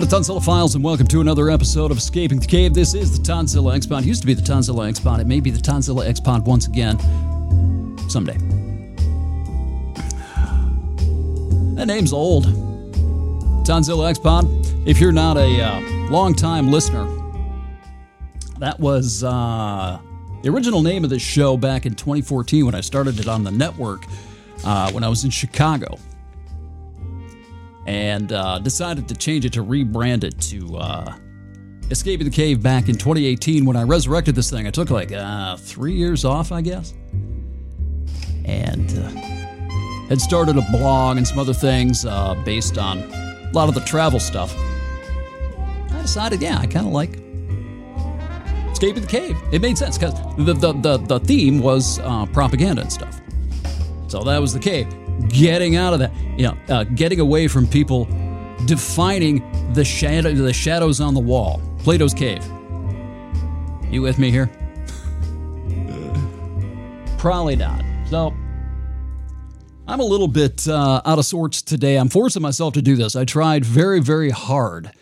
[0.00, 2.72] Out of Tonzilla Files, and welcome to another episode of Escaping the Cave.
[2.72, 4.02] This is the Tonzilla X Pod.
[4.02, 5.20] Used to be the Tonzilla X Pod.
[5.20, 6.98] It may be the Tonzilla X Pod once again
[8.08, 8.38] someday.
[11.74, 12.46] That name's old.
[13.66, 14.46] Tonzilla X Pod.
[14.88, 17.04] If you're not a uh, long-time listener,
[18.58, 19.98] that was uh,
[20.42, 23.50] the original name of this show back in 2014 when I started it on the
[23.50, 24.06] network
[24.64, 25.98] uh, when I was in Chicago
[27.90, 31.16] and uh, decided to change it to rebrand it to uh,
[31.90, 34.68] Escaping the Cave back in 2018 when I resurrected this thing.
[34.68, 36.94] I took like uh, three years off, I guess,
[38.44, 39.08] and uh,
[40.08, 43.80] had started a blog and some other things uh, based on a lot of the
[43.80, 44.54] travel stuff.
[45.90, 47.16] I decided, yeah, I kind of like
[48.70, 49.36] Escaping the Cave.
[49.50, 53.20] It made sense because the, the, the, the theme was uh, propaganda and stuff.
[54.06, 54.86] So that was the cave
[55.28, 58.06] getting out of that, you know, uh, getting away from people
[58.66, 61.60] defining the shadow, the shadows on the wall.
[61.78, 62.44] Plato's cave.
[63.90, 64.50] You with me here?
[67.18, 67.82] Probably not.
[68.08, 68.34] So
[69.86, 71.96] I'm a little bit uh, out of sorts today.
[71.96, 73.16] I'm forcing myself to do this.
[73.16, 74.92] I tried very, very hard.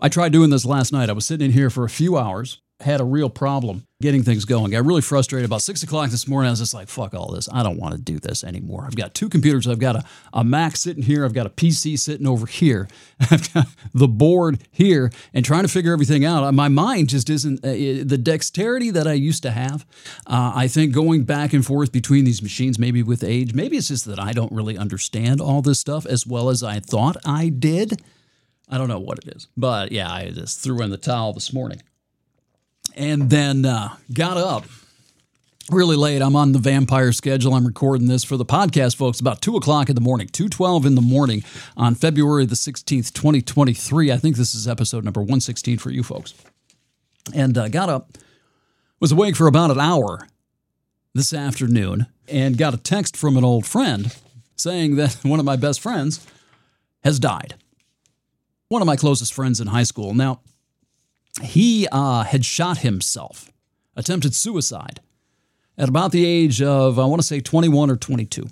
[0.00, 1.08] I tried doing this last night.
[1.08, 4.44] I was sitting in here for a few hours had a real problem getting things
[4.44, 4.70] going.
[4.70, 5.46] Got really frustrated.
[5.46, 7.48] About six o'clock this morning, I was just like, fuck all this.
[7.50, 8.84] I don't want to do this anymore.
[8.86, 9.66] I've got two computers.
[9.66, 10.04] I've got a,
[10.34, 11.24] a Mac sitting here.
[11.24, 12.86] I've got a PC sitting over here.
[13.30, 16.52] I've got the board here and trying to figure everything out.
[16.52, 19.86] My mind just isn't uh, the dexterity that I used to have.
[20.26, 23.88] Uh, I think going back and forth between these machines, maybe with age, maybe it's
[23.88, 27.48] just that I don't really understand all this stuff as well as I thought I
[27.48, 28.02] did.
[28.68, 29.48] I don't know what it is.
[29.56, 31.80] But yeah, I just threw in the towel this morning
[32.94, 34.64] and then uh, got up
[35.70, 36.20] really late.
[36.20, 37.54] I'm on the vampire schedule.
[37.54, 40.94] I'm recording this for the podcast, folks, about 2 o'clock in the morning, 2.12 in
[40.94, 41.42] the morning
[41.76, 44.12] on February the 16th, 2023.
[44.12, 46.34] I think this is episode number 116 for you folks.
[47.34, 48.18] And uh, got up,
[49.00, 50.28] was awake for about an hour
[51.14, 54.14] this afternoon, and got a text from an old friend
[54.56, 56.26] saying that one of my best friends
[57.02, 57.54] has died.
[58.68, 60.14] One of my closest friends in high school.
[60.14, 60.40] Now,
[61.42, 63.50] he uh, had shot himself,
[63.96, 65.00] attempted suicide
[65.76, 68.46] at about the age of, I want to say 21 or 22.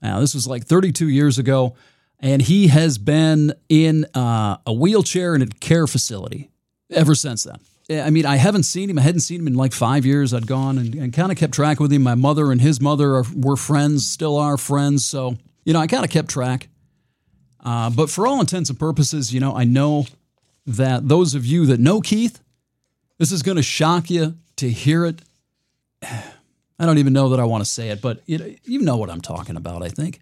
[0.00, 1.74] Now, this was like 32 years ago,
[2.20, 6.50] and he has been in uh, a wheelchair in a care facility
[6.90, 7.58] ever since then.
[7.90, 8.98] I mean, I haven't seen him.
[8.98, 10.34] I hadn't seen him in like five years.
[10.34, 12.02] I'd gone and, and kind of kept track with him.
[12.02, 15.06] My mother and his mother are, were friends, still are friends.
[15.06, 16.68] So, you know, I kind of kept track.
[17.64, 20.04] Uh, but for all intents and purposes, you know, I know
[20.68, 22.42] that those of you that know Keith,
[23.18, 25.22] this is going to shock you to hear it.
[26.80, 29.10] I don't even know that I want to say it, but it, you know what
[29.10, 30.20] I'm talking about, I think.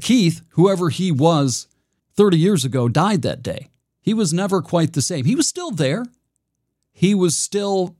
[0.00, 1.68] Keith, whoever he was
[2.16, 3.68] 30 years ago, died that day.
[4.00, 5.24] He was never quite the same.
[5.26, 6.04] He was still there.
[6.92, 7.96] He was still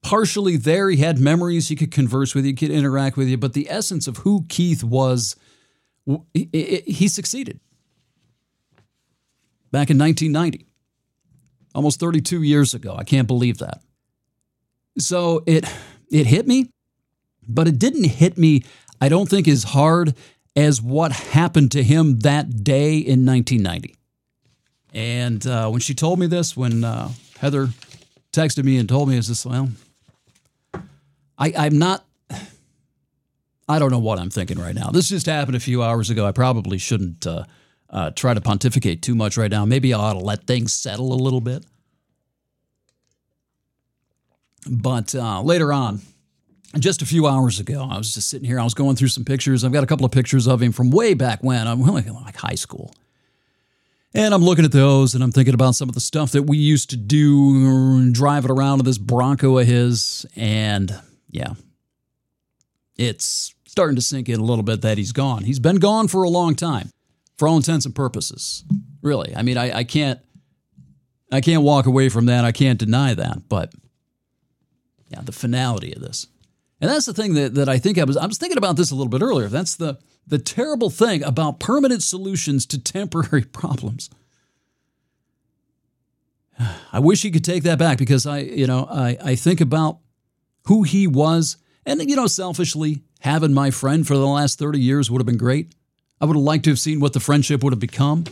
[0.00, 0.88] partially there.
[0.88, 1.68] He had memories.
[1.68, 3.36] He could converse with you, he could interact with you.
[3.36, 5.36] But the essence of who Keith was,
[6.32, 7.60] he, he succeeded
[9.72, 10.66] back in 1990,
[11.74, 12.94] almost 32 years ago.
[12.96, 13.82] I can't believe that.
[14.98, 15.64] So it
[16.10, 16.70] it hit me,
[17.48, 18.62] but it didn't hit me.
[19.00, 20.14] I don't think as hard
[20.54, 23.96] as what happened to him that day in 1990.
[24.92, 27.70] And uh, when she told me this, when uh, Heather
[28.32, 29.70] texted me and told me, "Is this well?"
[31.38, 32.04] I, I'm not.
[33.68, 34.90] I don't know what I'm thinking right now.
[34.90, 36.26] This just happened a few hours ago.
[36.26, 37.44] I probably shouldn't uh,
[37.92, 39.64] uh, try to pontificate too much right now.
[39.64, 41.64] Maybe I ought to let things settle a little bit.
[44.68, 46.00] But uh, later on,
[46.78, 48.58] just a few hours ago, I was just sitting here.
[48.58, 49.64] I was going through some pictures.
[49.64, 51.66] I've got a couple of pictures of him from way back when.
[51.66, 52.94] I'm like, high school.
[54.14, 56.58] And I'm looking at those and I'm thinking about some of the stuff that we
[56.58, 60.26] used to do, driving around in this Bronco of his.
[60.36, 60.94] And
[61.30, 61.54] yeah,
[62.96, 65.44] it's starting to sink in a little bit that he's gone.
[65.44, 66.90] He's been gone for a long time
[67.36, 68.64] for all intents and purposes.
[69.02, 70.20] Really, I mean, I, I can't,
[71.30, 72.44] I can't walk away from that.
[72.44, 73.48] I can't deny that.
[73.48, 73.72] But
[75.08, 76.28] yeah, the finality of this,
[76.80, 78.90] and that's the thing that, that I think I was I was thinking about this
[78.90, 79.48] a little bit earlier.
[79.48, 84.10] That's the the terrible thing about permanent solutions to temporary problems.
[86.92, 89.98] I wish he could take that back because I, you know, I, I think about
[90.66, 95.10] who he was, and you know, selfishly, having my friend for the last 30 years
[95.10, 95.74] would have been great.
[96.22, 98.24] I would have liked to have seen what the friendship would have become.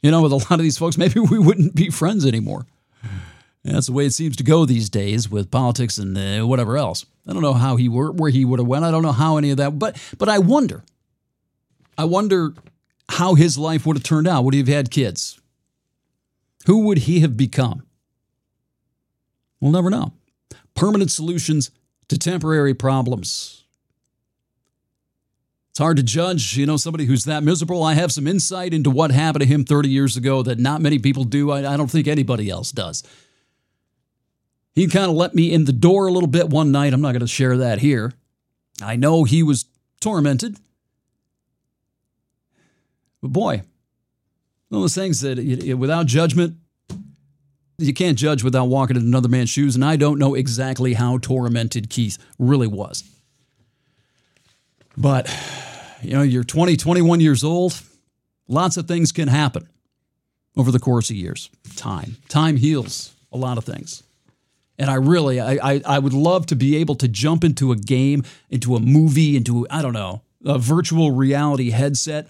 [0.00, 2.66] You know, with a lot of these folks, maybe we wouldn't be friends anymore.
[3.64, 7.04] That's the way it seems to go these days with politics and uh, whatever else.
[7.26, 8.84] I don't know how he were, where he would have went.
[8.84, 9.76] I don't know how any of that.
[9.76, 10.84] But but I wonder.
[11.98, 12.54] I wonder
[13.08, 14.44] how his life would have turned out.
[14.44, 15.40] Would he have had kids?
[16.66, 17.86] who would he have become?
[19.60, 20.12] We'll never know.
[20.74, 21.70] Permanent solutions
[22.08, 23.64] to temporary problems.
[25.76, 27.82] It's hard to judge, you know, somebody who's that miserable.
[27.82, 30.98] I have some insight into what happened to him 30 years ago that not many
[30.98, 31.50] people do.
[31.50, 33.02] I, I don't think anybody else does.
[34.74, 36.94] He kind of let me in the door a little bit one night.
[36.94, 38.14] I'm not going to share that here.
[38.80, 39.66] I know he was
[40.00, 40.56] tormented.
[43.20, 43.56] But boy,
[44.70, 45.36] one of those things that
[45.78, 46.56] without judgment,
[47.76, 49.74] you can't judge without walking in another man's shoes.
[49.74, 53.04] And I don't know exactly how tormented Keith really was.
[54.96, 55.28] But
[56.02, 57.80] you know, you're 20, 21 years old,
[58.48, 59.68] lots of things can happen
[60.56, 61.50] over the course of years.
[61.76, 62.16] Time.
[62.28, 64.02] Time heals a lot of things.
[64.78, 67.76] And I really, I, I, I would love to be able to jump into a
[67.76, 72.28] game, into a movie, into, I don't know, a virtual reality headset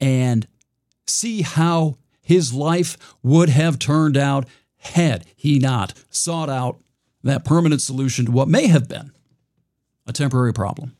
[0.00, 0.46] and
[1.06, 4.46] see how his life would have turned out
[4.78, 6.78] had he not sought out
[7.22, 9.10] that permanent solution to what may have been
[10.06, 10.94] a temporary problem.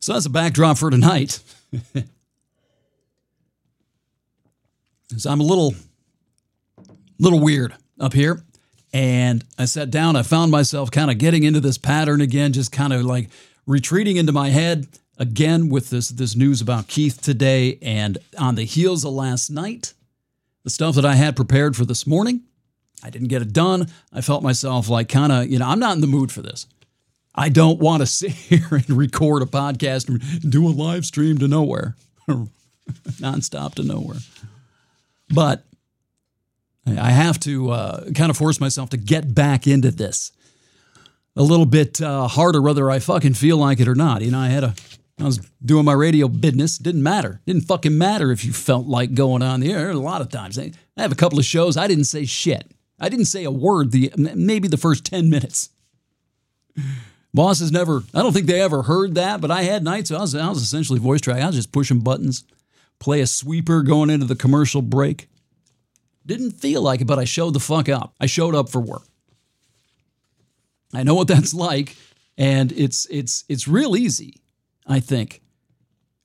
[0.00, 1.40] So that's a backdrop for tonight.
[5.16, 5.74] so I'm a little,
[7.18, 8.42] little weird up here.
[8.92, 12.72] And I sat down, I found myself kind of getting into this pattern again, just
[12.72, 13.28] kind of like
[13.66, 14.86] retreating into my head
[15.18, 17.78] again with this, this news about Keith today.
[17.82, 19.92] And on the heels of last night,
[20.64, 22.42] the stuff that I had prepared for this morning,
[23.02, 23.88] I didn't get it done.
[24.12, 26.66] I felt myself like kind of, you know, I'm not in the mood for this.
[27.38, 31.38] I don't want to sit here and record a podcast and do a live stream
[31.38, 31.94] to nowhere,
[32.28, 34.18] nonstop to nowhere.
[35.30, 35.64] But
[36.86, 40.32] I have to uh, kind of force myself to get back into this
[41.36, 44.22] a little bit uh, harder, whether I fucking feel like it or not.
[44.22, 44.74] You know, I had a,
[45.20, 46.78] I was doing my radio business.
[46.78, 47.40] Didn't matter.
[47.46, 49.90] Didn't fucking matter if you felt like going on the air.
[49.90, 51.76] A lot of times, I have a couple of shows.
[51.76, 52.72] I didn't say shit.
[52.98, 53.92] I didn't say a word.
[53.92, 55.68] The maybe the first ten minutes.
[57.34, 60.34] Bosses never, I don't think they ever heard that, but I had nights, I was,
[60.34, 61.42] I was essentially voice track.
[61.42, 62.44] I was just pushing buttons,
[62.98, 65.28] play a sweeper going into the commercial break.
[66.24, 68.14] Didn't feel like it, but I showed the fuck up.
[68.20, 69.02] I showed up for work.
[70.94, 71.96] I know what that's like,
[72.36, 74.40] and it's it's it's real easy,
[74.86, 75.42] I think.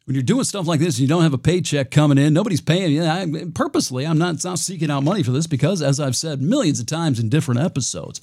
[0.05, 2.33] When you're doing stuff like this, and you don't have a paycheck coming in.
[2.33, 3.03] Nobody's paying you.
[3.03, 6.81] I, purposely, I'm not, not seeking out money for this because, as I've said millions
[6.81, 8.19] of times in different episodes,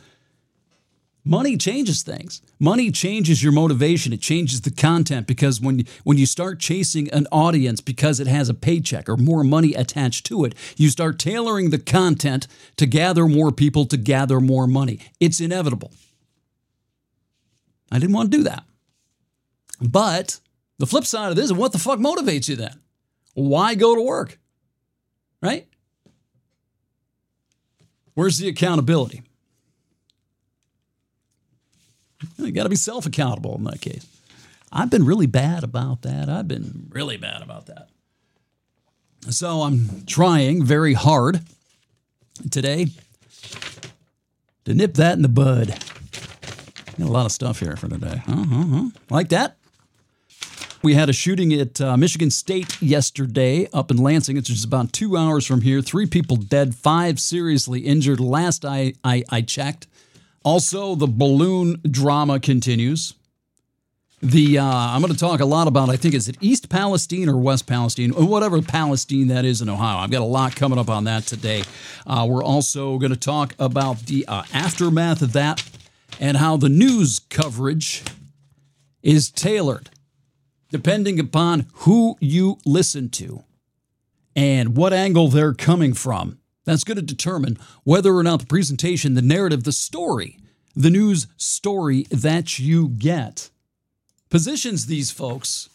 [1.25, 2.41] Money changes things.
[2.59, 4.13] Money changes your motivation.
[4.13, 8.49] It changes the content because when when you start chasing an audience because it has
[8.49, 12.47] a paycheck or more money attached to it, you start tailoring the content
[12.77, 14.99] to gather more people to gather more money.
[15.21, 15.93] It's inevitable.
[17.93, 18.65] I didn't want to do that.
[19.81, 20.41] But
[20.79, 22.81] the flip side of this is what the fuck motivates you then?
[23.35, 24.39] Why go to work?
[25.43, 25.67] Right?
[28.15, 29.23] Where's the accountability?
[32.47, 34.07] You got to be self accountable in that case.
[34.73, 36.29] I've been really bad about that.
[36.29, 37.89] I've been really bad about that.
[39.29, 41.41] So I'm trying very hard
[42.51, 42.87] today
[44.65, 45.69] to nip that in the bud.
[46.99, 48.23] Got a lot of stuff here for today.
[48.27, 48.91] Uh-huh.
[49.11, 49.57] Like that?
[50.83, 54.39] We had a shooting at uh, Michigan State yesterday up in Lansing.
[54.39, 55.83] It's just about two hours from here.
[55.83, 58.19] Three people dead, five seriously injured.
[58.19, 59.87] Last I, I, I checked.
[60.43, 63.15] Also, the balloon drama continues.
[64.23, 65.89] The uh, I'm going to talk a lot about.
[65.89, 69.69] I think is it East Palestine or West Palestine, or whatever Palestine that is in
[69.69, 69.99] Ohio.
[69.99, 71.63] I've got a lot coming up on that today.
[72.07, 75.63] Uh, we're also going to talk about the uh, aftermath of that
[76.19, 78.03] and how the news coverage
[79.03, 79.89] is tailored
[80.71, 83.45] depending upon who you listen to
[84.37, 86.39] and what angle they're coming from.
[86.71, 90.39] That's going to determine whether or not the presentation, the narrative, the story,
[90.77, 93.51] the news story that you get
[94.29, 95.69] positions these folks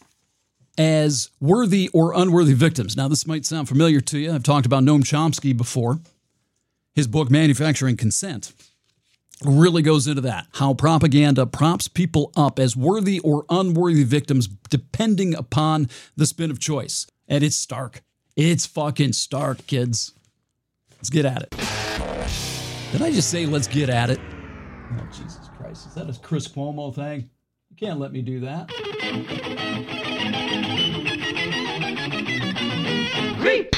[0.78, 2.96] as worthy or unworthy victims.
[2.96, 4.32] Now, this might sound familiar to you.
[4.32, 5.98] I've talked about Noam Chomsky before.
[6.94, 8.54] His book, Manufacturing Consent,
[9.44, 10.46] really goes into that.
[10.54, 16.58] How propaganda props people up as worthy or unworthy victims depending upon the spin of
[16.58, 17.06] choice.
[17.28, 18.02] And it's stark.
[18.34, 20.14] It's fucking stark, kids.
[20.96, 21.50] Let's get at it.
[22.92, 24.20] Did I just say let's get at it?
[24.92, 25.86] Oh, Jesus Christ.
[25.88, 27.30] Is that a Chris Cuomo thing?
[27.70, 28.70] You can't let me do that.
[33.38, 33.74] Reap!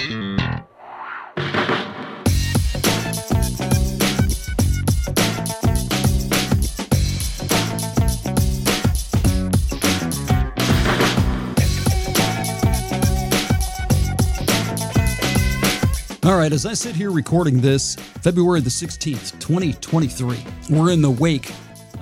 [16.29, 20.37] All right, as I sit here recording this, February the 16th, 2023,
[20.69, 21.51] we're in the wake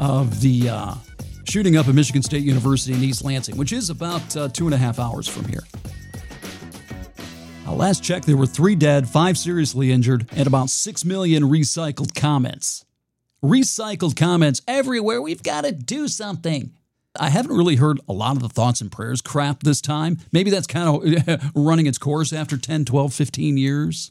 [0.00, 0.95] of the uh,
[1.45, 4.75] shooting up at Michigan State University in East Lansing, which is about uh, two and
[4.75, 5.62] a half hours from here.
[7.68, 12.12] Uh, last check, there were three dead, five seriously injured, and about six million recycled
[12.12, 12.85] comments.
[13.45, 15.23] Recycled comments everywhere.
[15.23, 16.73] We've got to do something.
[17.14, 20.18] I haven't really heard a lot of the thoughts and prayers crap this time.
[20.33, 24.11] Maybe that's kind of running its course after 10, 12, 15 years.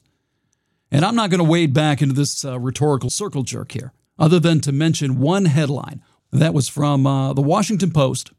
[0.96, 4.40] And I'm not going to wade back into this uh, rhetorical circle jerk here, other
[4.40, 8.32] than to mention one headline that was from uh, the Washington Post,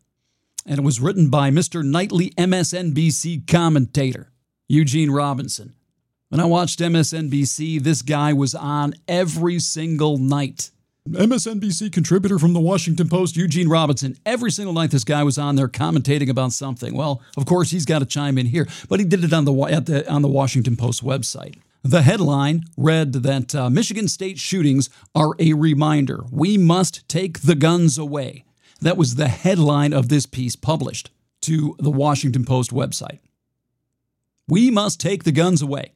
[0.65, 1.85] and it was written by Mr.
[1.85, 4.33] Nightly MSNBC commentator,
[4.69, 5.75] Eugene Robinson.
[6.31, 10.71] When I watched MSNBC, this guy was on every single night.
[11.07, 14.17] MSNBC contributor from the Washington Post, Eugene Robinson.
[14.25, 16.97] Every single night, this guy was on there commentating about something.
[16.97, 19.53] Well, of course, he's got to chime in here, but he did it on the,
[19.53, 21.57] the on the Washington Post website.
[21.87, 27.55] The headline read that uh, Michigan State shootings are a reminder we must take the
[27.55, 28.45] guns away.
[28.81, 31.11] That was the headline of this piece published
[31.43, 33.21] to the Washington Post website.
[34.49, 35.93] We must take the guns away.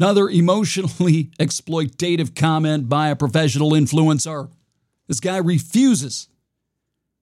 [0.00, 4.50] Another emotionally exploitative comment by a professional influencer.
[5.06, 6.26] This guy refuses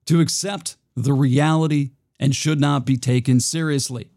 [0.07, 4.09] to accept the reality and should not be taken seriously.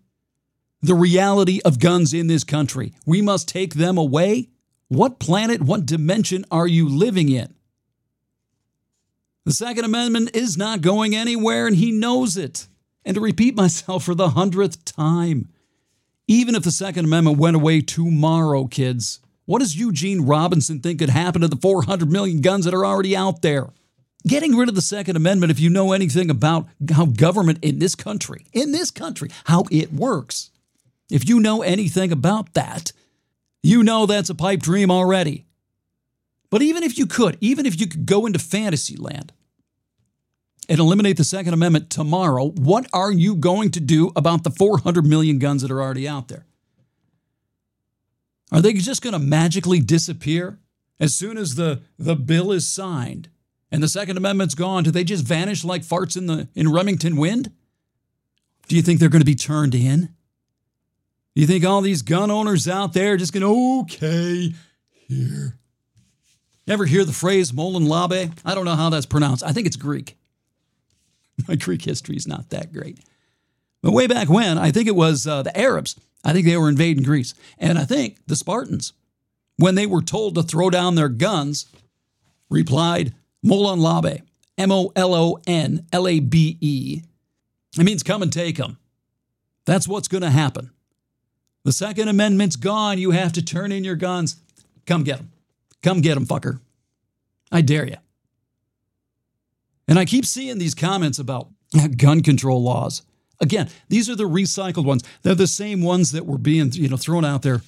[0.83, 2.93] The reality of guns in this country.
[3.05, 4.49] We must take them away.
[4.89, 7.55] What planet, what dimension are you living in?
[9.45, 12.67] The Second Amendment is not going anywhere, and he knows it.
[13.05, 15.49] And to repeat myself for the hundredth time,
[16.27, 21.11] even if the Second Amendment went away tomorrow, kids, what does Eugene Robinson think could
[21.11, 23.71] happen to the 400 million guns that are already out there?
[24.27, 27.95] Getting rid of the Second Amendment, if you know anything about how government in this
[27.95, 30.50] country, in this country, how it works,
[31.11, 32.93] if you know anything about that,
[33.63, 35.47] you know that's a pipe dream already.
[36.51, 39.33] But even if you could, even if you could go into fantasy land
[40.69, 45.07] and eliminate the Second Amendment tomorrow, what are you going to do about the 400
[45.07, 46.47] million guns that are already out there?
[48.53, 50.59] Are they just going to magically disappear
[50.99, 53.29] as soon as the, the bill is signed
[53.71, 54.83] and the Second Amendment's gone?
[54.83, 57.53] Do they just vanish like farts in the in Remington wind?
[58.67, 60.15] Do you think they're going to be turned in?
[61.41, 63.47] You think all these gun owners out there just going
[63.81, 64.53] okay
[65.09, 65.57] here?
[66.69, 68.31] Ever hear the phrase Molon Labe?
[68.45, 69.43] I don't know how that's pronounced.
[69.43, 70.19] I think it's Greek.
[71.49, 72.99] My Greek history is not that great.
[73.83, 75.99] But way back when, I think it was uh, the Arabs.
[76.23, 77.33] I think they were invading Greece.
[77.57, 78.93] And I think the Spartans,
[79.57, 81.65] when they were told to throw down their guns,
[82.51, 84.21] replied, Molon Labe,
[84.59, 87.01] M O L O N L A B E.
[87.79, 88.77] It means come and take them.
[89.65, 90.73] That's what's going to happen.
[91.65, 92.99] The Second Amendment's gone.
[92.99, 94.37] You have to turn in your guns.
[94.87, 95.33] Come get them.
[95.83, 96.61] Come get them, fucker.
[97.53, 97.97] I dare you.
[99.89, 101.49] And I keep seeing these comments about
[101.97, 103.03] gun control laws.
[103.41, 105.03] Again, these are the recycled ones.
[105.23, 107.63] They're the same ones that were being, you know, thrown out there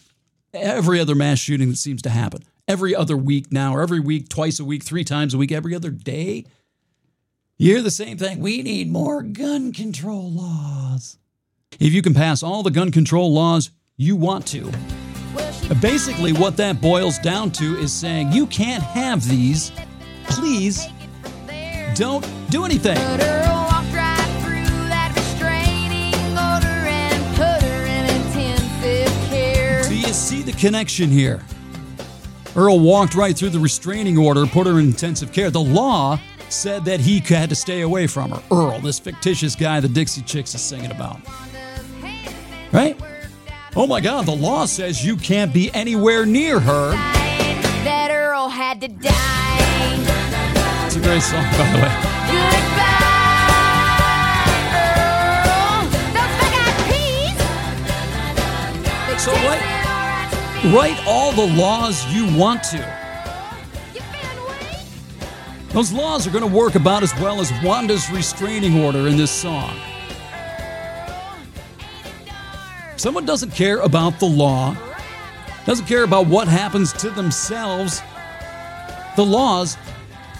[0.55, 2.45] every other mass shooting that seems to happen.
[2.69, 5.75] Every other week now, or every week, twice a week, three times a week, every
[5.75, 6.45] other day.
[7.59, 8.41] You hear the same thing.
[8.41, 11.19] We need more gun control laws.
[11.81, 14.71] If you can pass all the gun control laws you want to,
[15.37, 19.71] uh, basically what that boils down to is saying you can't have these.
[20.25, 20.87] Please
[21.95, 22.97] don't do anything.
[29.89, 31.43] Do you see the connection here?
[32.57, 35.51] Earl walked right through the restraining order, put her in intensive care.
[35.51, 36.19] The law
[36.49, 38.43] said that he had to stay away from her.
[38.51, 41.21] Earl, this fictitious guy the Dixie Chicks is singing about.
[42.73, 42.99] Right?
[43.75, 46.91] Oh my God, the law says you can't be anywhere near her.
[46.91, 50.87] That Earl had to die.
[50.87, 52.09] It's a great song, by the way.
[59.19, 59.63] So write,
[60.75, 62.99] write all the laws you want to.
[65.69, 69.31] Those laws are going to work about as well as Wanda's restraining order in this
[69.31, 69.79] song.
[73.03, 74.77] Someone doesn't care about the law,
[75.67, 78.01] doesn't care about what happens to themselves.
[79.17, 79.77] The laws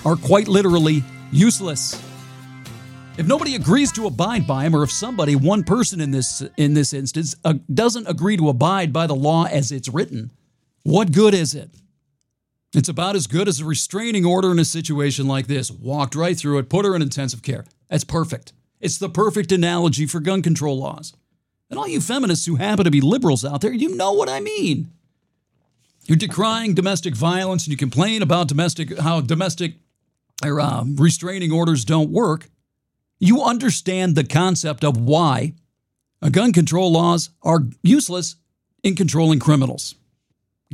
[0.05, 1.03] are quite literally
[1.33, 2.01] useless.
[3.19, 6.75] If nobody agrees to abide by them, or if somebody, one person in this in
[6.75, 10.31] this instance, uh, doesn't agree to abide by the law as it's written,
[10.85, 11.69] what good is it?
[12.77, 15.69] It's about as good as a restraining order in a situation like this.
[15.69, 17.65] Walked right through it, put her in intensive care.
[17.91, 18.53] That's perfect.
[18.81, 21.13] It's the perfect analogy for gun control laws.
[21.73, 24.41] And all you feminists who happen to be liberals out there, you know what I
[24.41, 24.91] mean.
[26.05, 29.77] You're decrying domestic violence and you complain about domestic how domestic
[30.45, 32.51] or uh, restraining orders don't work.
[33.21, 35.55] You understand the concept of why
[36.31, 38.37] gun control laws are useless
[38.83, 39.95] in controlling criminals.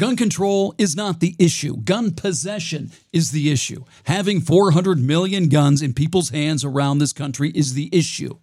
[0.00, 1.76] Gun control is not the issue.
[1.76, 3.84] Gun possession is the issue.
[4.06, 8.36] Having 400 million guns in people's hands around this country is the issue.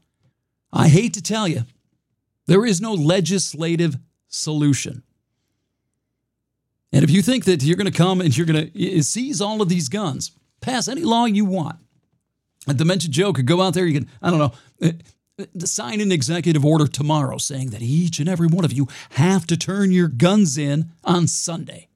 [0.72, 1.66] I hate to tell you,
[2.48, 3.98] there is no legislative
[4.28, 5.04] solution.
[6.92, 9.62] And if you think that you're going to come and you're going to seize all
[9.62, 11.78] of these guns, pass any law you want,
[12.68, 14.92] a Dementia Joe could go out there, you can, I don't know, uh,
[15.38, 19.46] uh, sign an executive order tomorrow saying that each and every one of you have
[19.48, 21.90] to turn your guns in on Sunday.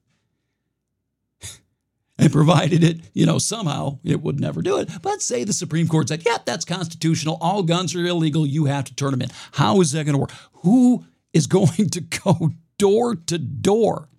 [2.19, 4.89] And provided it, you know, somehow it would never do it.
[5.01, 7.37] But say the Supreme Court said, yeah, that's constitutional.
[7.41, 8.45] All guns are illegal.
[8.45, 9.29] You have to turn them in.
[9.53, 10.33] How is that going to work?
[10.63, 14.09] Who is going to go door to door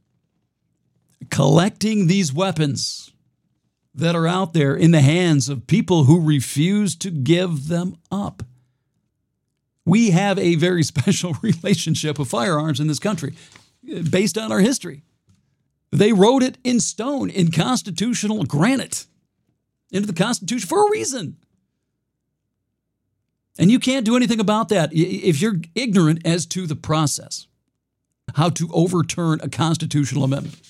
[1.31, 3.13] collecting these weapons
[3.95, 8.43] that are out there in the hands of people who refuse to give them up.
[9.85, 13.35] We have a very special relationship with firearms in this country
[13.95, 15.03] uh, based on our history.
[15.93, 19.07] They wrote it in stone, in constitutional granite,
[19.91, 21.37] into the Constitution for a reason.
[23.59, 27.47] And you can't do anything about that if you're ignorant as to the process,
[28.37, 30.61] how to overturn a constitutional amendment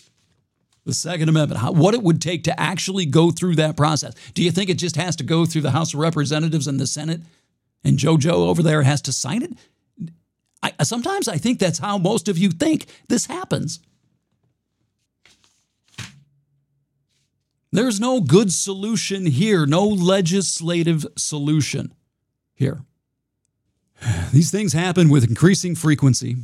[0.84, 4.14] the Second Amendment, how, what it would take to actually go through that process.
[4.34, 6.86] Do you think it just has to go through the House of Representatives and the
[6.86, 7.20] Senate
[7.84, 9.52] and JoJo over there has to sign it?
[10.62, 13.80] I, sometimes I think that's how most of you think this happens.
[17.72, 21.94] There's no good solution here, no legislative solution
[22.54, 22.80] here.
[24.32, 26.36] These things happen with increasing frequency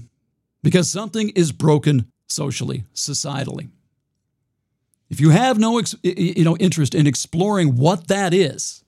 [0.62, 3.68] because something is broken socially, societally.
[5.08, 8.84] If you have no you know interest in exploring what that is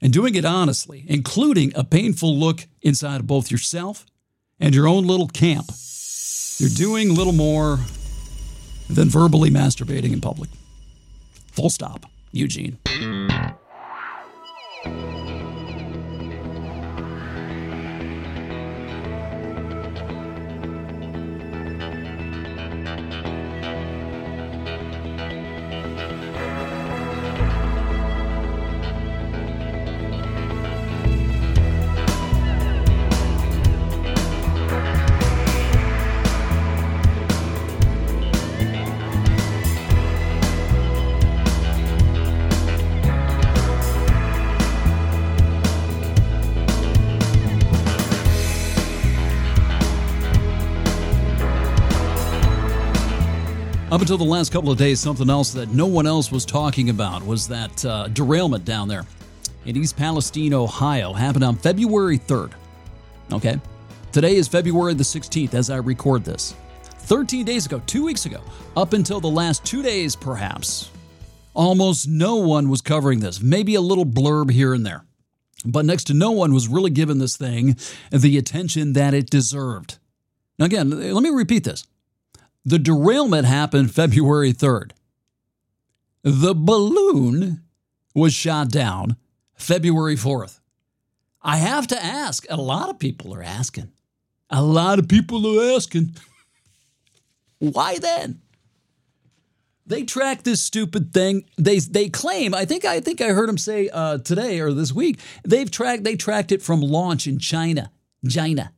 [0.00, 4.06] and doing it honestly, including a painful look inside of both yourself
[4.60, 5.70] and your own little camp,
[6.58, 7.80] you're doing little more
[8.88, 10.50] than verbally masturbating in public.
[11.58, 12.06] Full stop.
[12.30, 12.78] Eugene.
[53.98, 56.88] Up until the last couple of days, something else that no one else was talking
[56.88, 59.04] about was that uh, derailment down there
[59.66, 62.52] in East Palestine, Ohio, happened on February 3rd.
[63.32, 63.60] Okay?
[64.12, 66.54] Today is February the 16th as I record this.
[66.84, 68.40] 13 days ago, two weeks ago,
[68.76, 70.92] up until the last two days, perhaps,
[71.52, 73.42] almost no one was covering this.
[73.42, 75.04] Maybe a little blurb here and there.
[75.64, 77.76] But next to no one was really giving this thing
[78.12, 79.98] the attention that it deserved.
[80.56, 81.84] Now, again, let me repeat this.
[82.68, 84.90] The derailment happened February 3rd.
[86.22, 87.62] The balloon
[88.14, 89.16] was shot down
[89.54, 90.60] February 4th.
[91.40, 93.90] I have to ask, a lot of people are asking.
[94.50, 96.14] A lot of people are asking.
[97.58, 98.42] Why then?
[99.86, 101.48] They track this stupid thing.
[101.56, 102.54] They they claim.
[102.54, 105.20] I think I think I heard them say uh, today or this week.
[105.42, 106.04] They've tracked.
[106.04, 107.90] They tracked it from launch in China.
[108.28, 108.74] China.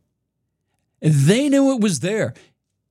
[1.00, 2.34] They knew it was there.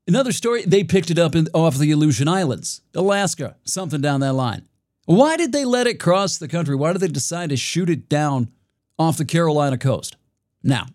[0.10, 4.34] Another story, they picked it up in, off the Aleutian Islands, Alaska, something down that
[4.34, 4.68] line.
[5.06, 6.76] Why did they let it cross the country?
[6.76, 8.50] Why did they decide to shoot it down
[8.98, 10.18] off the Carolina coast?
[10.64, 10.88] Now,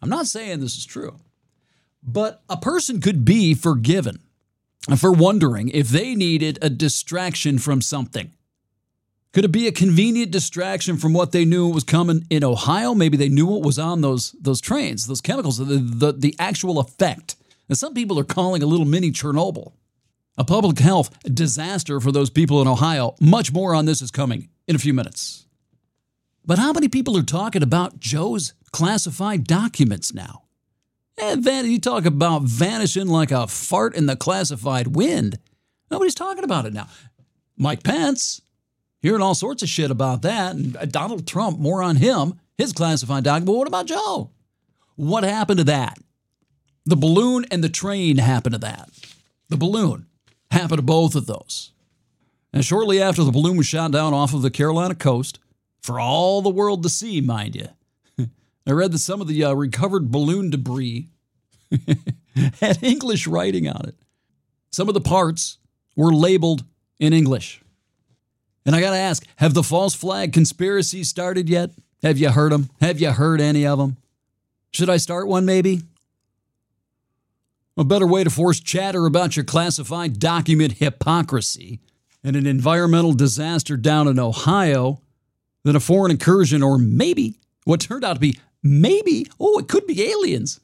[0.00, 1.16] I'm not saying this is true,
[2.00, 4.20] but a person could be forgiven
[4.98, 8.34] for wondering if they needed a distraction from something.
[9.32, 12.94] Could it be a convenient distraction from what they knew was coming in Ohio?
[12.94, 16.78] Maybe they knew what was on those those trains, those chemicals, the, the, the actual
[16.78, 17.34] effect
[17.68, 19.72] and some people are calling a little mini Chernobyl.
[20.36, 23.14] A public health disaster for those people in Ohio.
[23.20, 25.46] Much more on this is coming in a few minutes.
[26.44, 30.42] But how many people are talking about Joe's classified documents now?
[31.16, 35.38] And Van, you talk about vanishing like a fart in the classified wind.
[35.90, 36.88] Nobody's talking about it now.
[37.56, 38.42] Mike Pence,
[39.00, 40.56] hearing all sorts of shit about that.
[40.56, 43.46] And uh, Donald Trump, more on him, his classified document.
[43.46, 44.30] But what about Joe?
[44.96, 45.98] What happened to that?
[46.86, 48.90] The balloon and the train happened to that.
[49.48, 50.06] The balloon
[50.50, 51.72] happened to both of those.
[52.52, 55.38] And shortly after the balloon was shot down off of the Carolina coast,
[55.82, 57.68] for all the world to see, mind you,
[58.66, 61.08] I read that some of the uh, recovered balloon debris
[62.60, 63.96] had English writing on it.
[64.70, 65.58] Some of the parts
[65.96, 66.64] were labeled
[66.98, 67.60] in English.
[68.66, 71.70] And I got to ask have the false flag conspiracy started yet?
[72.02, 72.70] Have you heard them?
[72.80, 73.96] Have you heard any of them?
[74.72, 75.82] Should I start one maybe?
[77.76, 81.80] A better way to force chatter about your classified document hypocrisy
[82.22, 85.00] and an environmental disaster down in Ohio
[85.64, 87.34] than a foreign incursion or maybe
[87.64, 90.60] what turned out to be maybe, oh, it could be aliens.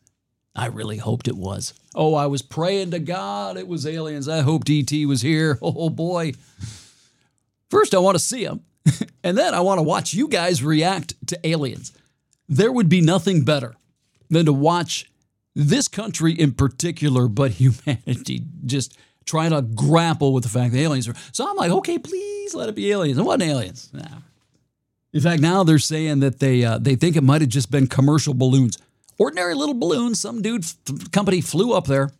[0.54, 1.74] I really hoped it was.
[1.94, 4.28] Oh, I was praying to God it was aliens.
[4.28, 5.58] I hoped ET was here.
[5.62, 6.34] Oh boy.
[7.70, 8.62] First, I want to see them,
[9.24, 11.92] and then I want to watch you guys react to aliens.
[12.48, 13.76] There would be nothing better
[14.28, 15.09] than to watch
[15.68, 21.08] this country in particular, but humanity just try to grapple with the fact that aliens
[21.08, 21.14] are.
[21.32, 23.18] So I'm like, okay, please let it be aliens.
[23.18, 23.90] It wasn't aliens.
[23.92, 24.18] Nah.
[25.12, 27.86] In fact, now they're saying that they uh, they think it might have just been
[27.86, 28.78] commercial balloons,
[29.18, 30.20] ordinary little balloons.
[30.20, 32.12] Some dude f- company flew up there,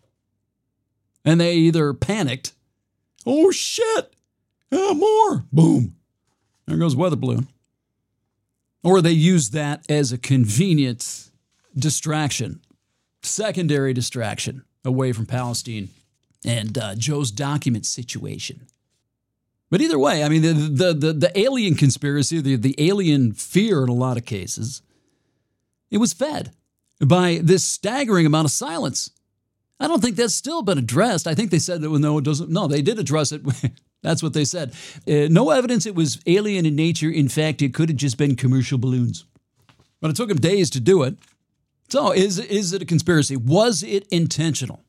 [1.24, 2.52] and they either panicked,
[3.24, 4.12] oh shit,
[4.72, 5.94] ah, more, boom,
[6.66, 7.46] there goes weather balloon,
[8.82, 11.30] or they used that as a convenient
[11.76, 12.60] distraction,
[13.22, 15.88] secondary distraction away from Palestine
[16.44, 18.66] and uh, Joe's document situation.
[19.70, 23.84] But either way, I mean, the, the, the, the, alien conspiracy, the, the alien fear
[23.84, 24.82] in a lot of cases,
[25.90, 26.52] it was fed
[27.00, 29.10] by this staggering amount of silence.
[29.78, 31.26] I don't think that's still been addressed.
[31.26, 32.50] I think they said that, well, no, it doesn't.
[32.50, 33.42] No, they did address it.
[34.02, 34.74] that's what they said.
[35.08, 37.08] Uh, no evidence it was alien in nature.
[37.08, 39.24] In fact, it could have just been commercial balloons.
[40.00, 41.16] But it took them days to do it.
[41.90, 43.36] So, is, is it a conspiracy?
[43.36, 44.84] Was it intentional?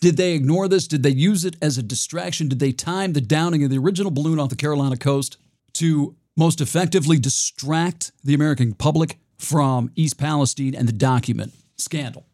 [0.00, 0.88] Did they ignore this?
[0.88, 2.48] Did they use it as a distraction?
[2.48, 5.36] Did they time the downing of the original balloon off the Carolina coast
[5.74, 12.26] to most effectively distract the American public from East Palestine and the document scandal?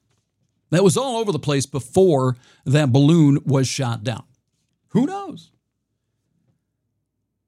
[0.71, 4.25] That was all over the place before that balloon was shot down.
[4.89, 5.51] Who knows?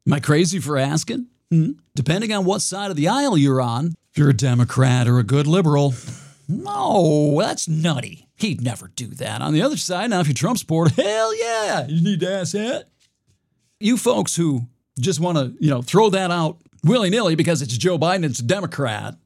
[0.06, 1.26] Am I crazy for asking?
[1.50, 1.72] Hmm?
[1.94, 5.24] Depending on what side of the aisle you're on, if you're a Democrat or a
[5.24, 5.94] good liberal,
[6.48, 8.28] no, that's nutty.
[8.36, 9.40] He'd never do that.
[9.40, 12.52] On the other side, now if you're Trump supporter, hell yeah, you need to ask
[12.52, 12.88] that.
[13.80, 14.62] You folks who
[14.98, 18.40] just want to, you know, throw that out willy nilly because it's Joe Biden, it's
[18.40, 19.16] a Democrat,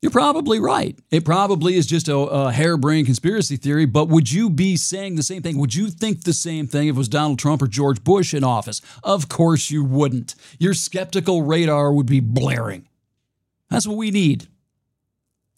[0.00, 0.96] you're probably right.
[1.10, 5.24] It probably is just a, a harebrained conspiracy theory, but would you be saying the
[5.24, 5.58] same thing?
[5.58, 8.44] Would you think the same thing if it was Donald Trump or George Bush in
[8.44, 8.80] office?
[9.02, 10.36] Of course you wouldn't.
[10.60, 12.86] Your skeptical radar would be blaring.
[13.70, 14.46] That's what we need.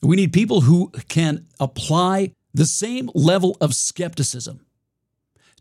[0.03, 4.65] We need people who can apply the same level of skepticism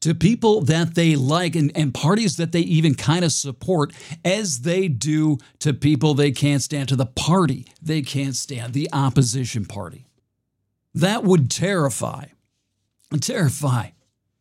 [0.02, 4.62] to people that they like and, and parties that they even kind of support as
[4.62, 9.66] they do to people they can't stand, to the party they can't stand, the opposition
[9.66, 10.08] party.
[10.94, 12.28] That would terrify,
[13.20, 13.90] terrify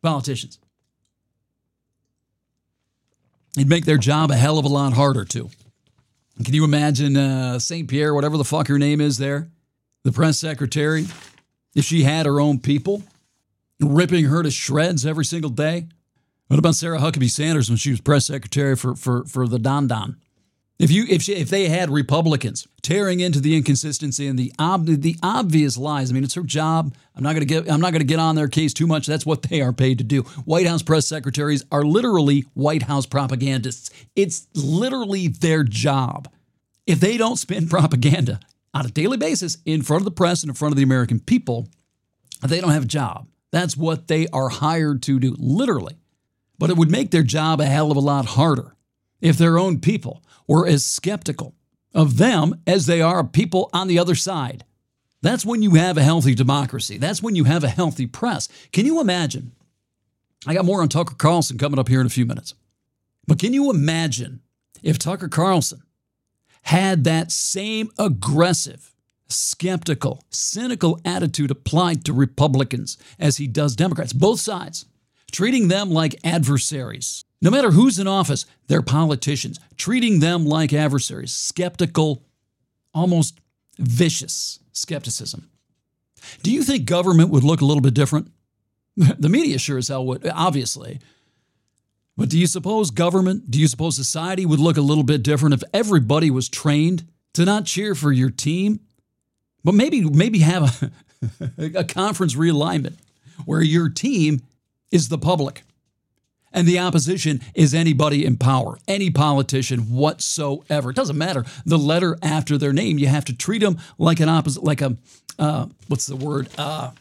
[0.01, 0.59] politicians.
[3.57, 5.49] It'd make their job a hell of a lot harder, too.
[6.43, 7.89] Can you imagine uh, St.
[7.89, 9.49] Pierre, whatever the fuck her name is there,
[10.03, 11.05] the press secretary?
[11.75, 13.03] If she had her own people
[13.79, 15.87] ripping her to shreds every single day?
[16.47, 19.87] What about Sarah Huckabee Sanders when she was press secretary for, for, for the Don
[19.87, 20.17] Don?
[20.79, 24.85] If you if she, if they had Republicans tearing into the inconsistency and the ob,
[24.85, 26.95] the obvious lies, I mean it's her job.
[27.15, 29.05] I'm not going to get I'm not going to get on their case too much.
[29.05, 30.21] That's what they are paid to do.
[30.45, 33.89] White House press secretaries are literally White House propagandists.
[34.15, 36.29] It's literally their job.
[36.87, 38.39] If they don't spin propaganda,
[38.73, 41.19] on a daily basis in front of the press and in front of the American
[41.19, 41.67] people,
[42.45, 43.27] they don't have a job.
[43.51, 45.97] That's what they are hired to do, literally.
[46.57, 48.75] But it would make their job a hell of a lot harder
[49.21, 51.55] if their own people were as skeptical
[51.93, 54.63] of them as they are of people on the other side.
[55.21, 56.97] That's when you have a healthy democracy.
[56.97, 58.47] That's when you have a healthy press.
[58.71, 59.51] Can you imagine?
[60.47, 62.53] I got more on Tucker Carlson coming up here in a few minutes.
[63.27, 64.41] But can you imagine
[64.81, 65.81] if Tucker Carlson
[66.63, 68.93] had that same aggressive,
[69.27, 74.85] skeptical, cynical attitude applied to Republicans as he does Democrats, both sides,
[75.31, 77.25] treating them like adversaries.
[77.41, 82.23] No matter who's in office, they're politicians, treating them like adversaries, skeptical,
[82.93, 83.39] almost
[83.77, 85.49] vicious skepticism.
[86.43, 88.31] Do you think government would look a little bit different?
[88.95, 90.99] the media sure as hell would, obviously.
[92.19, 95.53] But do you suppose government, do you suppose society would look a little bit different
[95.53, 98.81] if everybody was trained to not cheer for your team,
[99.63, 100.91] but maybe maybe have
[101.57, 102.97] a a conference realignment
[103.45, 104.41] where your team
[104.91, 105.63] is the public
[106.51, 110.89] and the opposition is anybody in power, any politician whatsoever.
[110.89, 112.99] It doesn't matter the letter after their name.
[112.99, 114.97] You have to treat them like an opposite, like a
[115.37, 116.91] uh, what's the word, uh,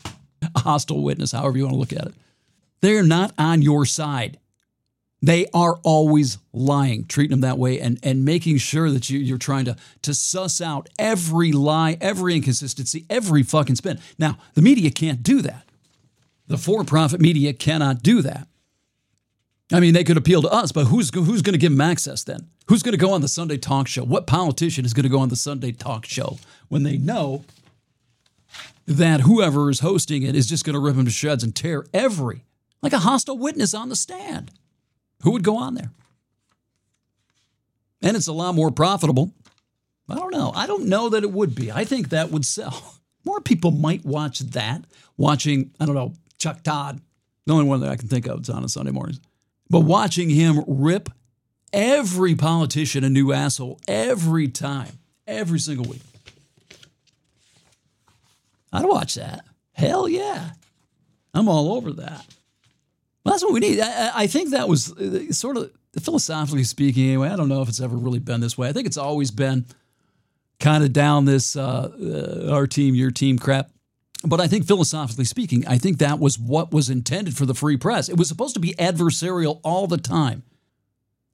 [0.54, 2.14] a hostile witness, however you want to look at it.
[2.82, 4.38] They're not on your side.
[5.20, 9.36] They are always lying, treating them that way, and, and making sure that you, you're
[9.36, 13.98] trying to, to suss out every lie, every inconsistency, every fucking spin.
[14.16, 15.64] Now, the media can't do that.
[16.46, 18.46] The for profit media cannot do that.
[19.72, 22.24] I mean, they could appeal to us, but who's, who's going to give them access
[22.24, 22.48] then?
[22.68, 24.04] Who's going to go on the Sunday talk show?
[24.04, 27.44] What politician is going to go on the Sunday talk show when they know
[28.86, 31.84] that whoever is hosting it is just going to rip them to shreds and tear
[31.92, 32.44] every,
[32.82, 34.52] like a hostile witness on the stand?
[35.22, 35.90] Who would go on there?
[38.02, 39.32] And it's a lot more profitable.
[40.08, 40.52] I don't know.
[40.54, 41.70] I don't know that it would be.
[41.70, 42.94] I think that would sell.
[43.24, 44.84] More people might watch that,
[45.18, 47.00] watching, I don't know, Chuck Todd,
[47.44, 49.20] the only one that I can think of is on a Sunday mornings.
[49.68, 51.10] But watching him rip
[51.72, 56.00] every politician a new asshole every time, every single week.
[58.72, 59.44] I'd watch that.
[59.72, 60.50] Hell yeah.
[61.34, 62.24] I'm all over that.
[63.24, 63.80] Well, that's what we need.
[63.80, 67.28] I, I think that was uh, sort of philosophically speaking, anyway.
[67.28, 68.68] I don't know if it's ever really been this way.
[68.68, 69.66] I think it's always been
[70.60, 71.90] kind of down this uh,
[72.48, 73.70] uh, our team, your team crap.
[74.24, 77.76] But I think philosophically speaking, I think that was what was intended for the free
[77.76, 78.08] press.
[78.08, 80.42] It was supposed to be adversarial all the time,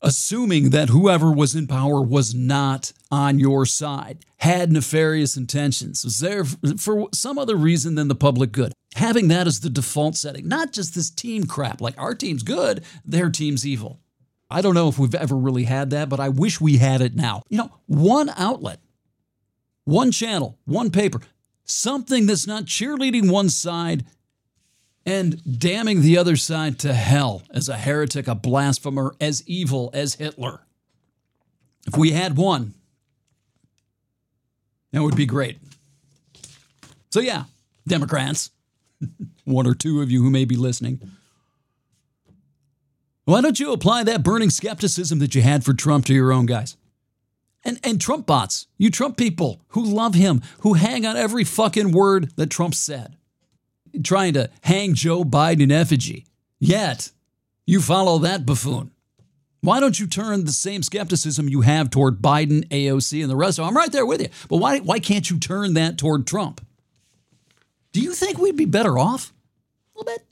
[0.03, 6.21] assuming that whoever was in power was not on your side, had nefarious intentions, was
[6.21, 8.75] there for some other reason than the public good.
[8.95, 12.85] Having that as the default setting, not just this team crap, like our team's good,
[13.05, 14.01] their team's evil.
[14.51, 17.17] I don't know if we've ever really had that, but I wish we had it
[17.17, 17.43] now.
[17.49, 18.79] You know, one outlet,
[19.85, 21.21] one channel, one paper,
[21.65, 24.05] something that's not cheerleading one side
[25.05, 30.15] and damning the other side to hell as a heretic, a blasphemer, as evil as
[30.15, 30.61] Hitler.
[31.87, 32.75] If we had one,
[34.93, 35.59] that would be great.
[37.11, 37.45] So, yeah,
[37.87, 38.51] Democrats,
[39.45, 41.01] one or two of you who may be listening,
[43.25, 46.47] why don't you apply that burning skepticism that you had for Trump to your own
[46.47, 46.77] guys?
[47.65, 51.93] And, and Trump bots, you Trump people who love him, who hang on every fucking
[51.93, 53.17] word that Trump said,
[54.03, 56.27] trying to hang Joe Biden in effigy.
[56.59, 57.11] Yet,
[57.67, 58.91] you follow that buffoon.
[59.63, 63.59] Why don't you turn the same skepticism you have toward Biden, AOC, and the rest
[63.59, 63.71] of them?
[63.71, 64.29] I'm right there with you.
[64.51, 66.61] But why, why can't you turn that toward Trump?
[67.95, 69.33] Do you think we'd be better off?
[69.95, 70.27] A little bit.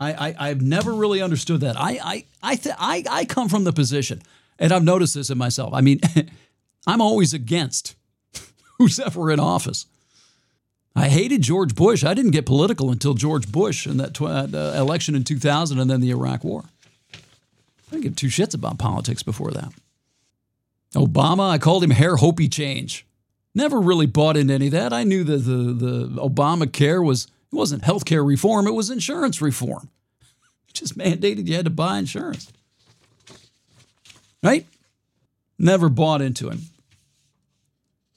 [0.00, 1.78] I, I, have never really understood that.
[1.78, 4.22] I, I, I, th- I, I come from the position
[4.58, 5.74] and I've noticed this in myself.
[5.74, 6.00] I mean,
[6.86, 7.96] I'm always against
[8.78, 9.86] who's ever in office.
[10.96, 12.02] I hated George Bush.
[12.02, 15.90] I didn't get political until George Bush and that tw- uh, election in 2000 and
[15.90, 16.64] then the Iraq War.
[17.12, 19.72] I didn't give two shits about politics before that.
[20.94, 23.04] Obama, I called him hair hopey change.
[23.58, 24.92] Never really bought into any of that.
[24.92, 29.90] I knew that the, the Obamacare was, it wasn't healthcare reform, it was insurance reform.
[30.72, 32.52] Just mandated you had to buy insurance
[34.42, 34.66] right?
[35.58, 36.62] Never bought into him.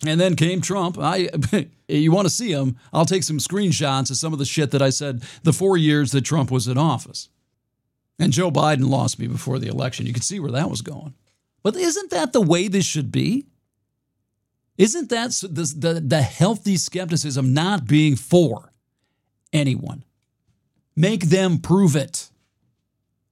[0.05, 0.97] And then came Trump.
[0.99, 1.29] I,
[1.87, 2.77] you want to see him?
[2.91, 6.11] I'll take some screenshots of some of the shit that I said the four years
[6.11, 7.29] that Trump was in office.
[8.17, 10.05] And Joe Biden lost me before the election.
[10.05, 11.15] You could see where that was going.
[11.63, 13.45] But isn't that the way this should be?
[14.77, 18.71] Isn't that the, the, the healthy skepticism not being for
[19.53, 20.03] anyone?
[20.95, 22.29] Make them prove it.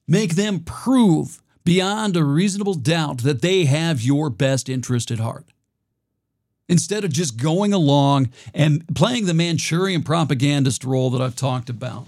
[0.08, 5.46] Make them prove beyond a reasonable doubt that they have your best interest at heart.
[6.68, 12.08] Instead of just going along and playing the Manchurian propagandist role that I've talked about,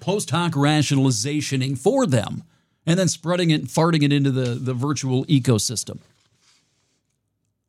[0.00, 2.42] post hoc rationalizationing for them,
[2.86, 5.98] and then spreading it and farting it into the, the virtual ecosystem.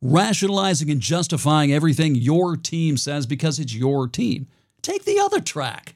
[0.02, 4.48] Rationalizing and justifying everything your team says because it's your team.
[4.82, 5.94] Take the other track.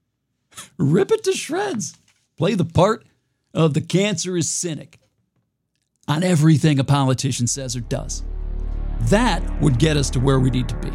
[0.78, 1.96] Rip it to shreds.
[2.36, 3.04] Play the part
[3.54, 4.98] of the cancerous cynic
[6.08, 8.24] on everything a politician says or does.
[9.02, 10.90] That would get us to where we need to be.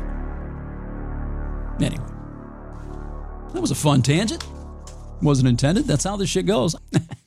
[1.83, 2.05] Anyway,
[3.53, 4.45] that was a fun tangent.
[5.21, 5.85] Wasn't intended.
[5.85, 6.75] That's how this shit goes.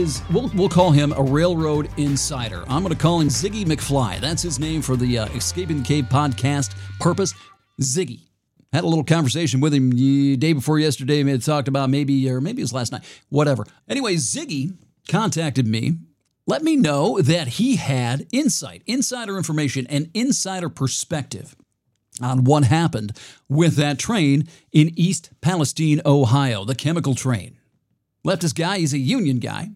[0.00, 2.64] is, we'll, we'll call him a railroad insider.
[2.68, 4.18] I'm going to call him Ziggy McFly.
[4.18, 7.34] That's his name for the uh, Escaping the Cave podcast purpose.
[7.80, 8.20] Ziggy.
[8.72, 11.22] Had a little conversation with him the day before yesterday.
[11.22, 13.66] We had talked about maybe, or maybe it was last night, whatever.
[13.88, 14.76] Anyway, Ziggy
[15.08, 15.94] contacted me,
[16.46, 21.54] let me know that he had insight, insider information, and insider perspective
[22.22, 23.16] on what happened
[23.48, 27.58] with that train in East Palestine, Ohio, the chemical train.
[28.26, 29.70] Leftist guy, he's a union guy,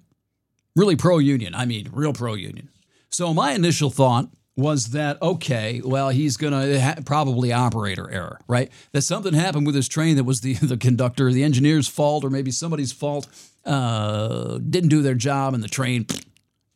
[0.76, 1.54] really pro union.
[1.54, 2.68] I mean, real pro union.
[3.10, 8.70] So my initial thought was that okay, well, he's gonna ha- probably operator error, right?
[8.92, 12.30] That something happened with his train that was the the conductor, the engineer's fault, or
[12.30, 13.26] maybe somebody's fault.
[13.64, 16.06] Uh, didn't do their job, and the train,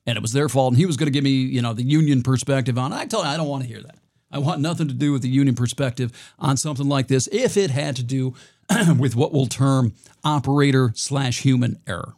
[0.07, 0.73] and it was their fault.
[0.73, 2.93] And he was to give me, you know, the union perspective on.
[2.93, 2.97] it.
[2.97, 3.99] I told him I don't want to hear that.
[4.31, 7.29] I want nothing to do with the union perspective on something like this.
[7.33, 8.35] If it had to do
[8.99, 12.15] with what we'll term operator slash human error,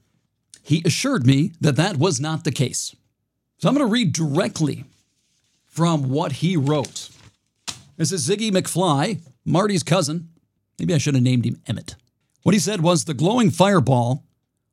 [0.70, 2.94] he assured me that that was not the case.
[3.58, 4.84] So I'm going to read directly
[5.66, 7.10] from what he wrote.
[7.96, 10.28] This is Ziggy McFly, Marty's cousin.
[10.78, 11.96] Maybe I should have named him Emmett.
[12.44, 14.24] What he said was the glowing fireball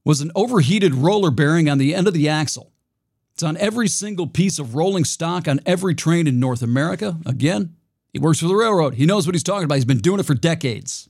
[0.06, 2.72] was an overheated roller bearing on the end of the axle.
[3.34, 7.18] It's on every single piece of rolling stock on every train in North America.
[7.26, 7.76] Again,
[8.14, 8.94] he works for the railroad.
[8.94, 9.76] He knows what he's talking about.
[9.76, 11.10] He's been doing it for decades.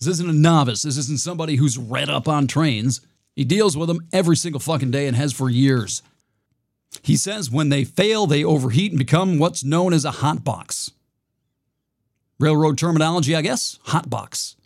[0.00, 0.80] This isn't a novice.
[0.80, 3.02] This isn't somebody who's read up on trains.
[3.34, 6.02] He deals with them every single fucking day and has for years.
[7.02, 10.90] He says when they fail, they overheat and become what's known as a hot box.
[12.38, 14.56] Railroad terminology, I guess, hot box.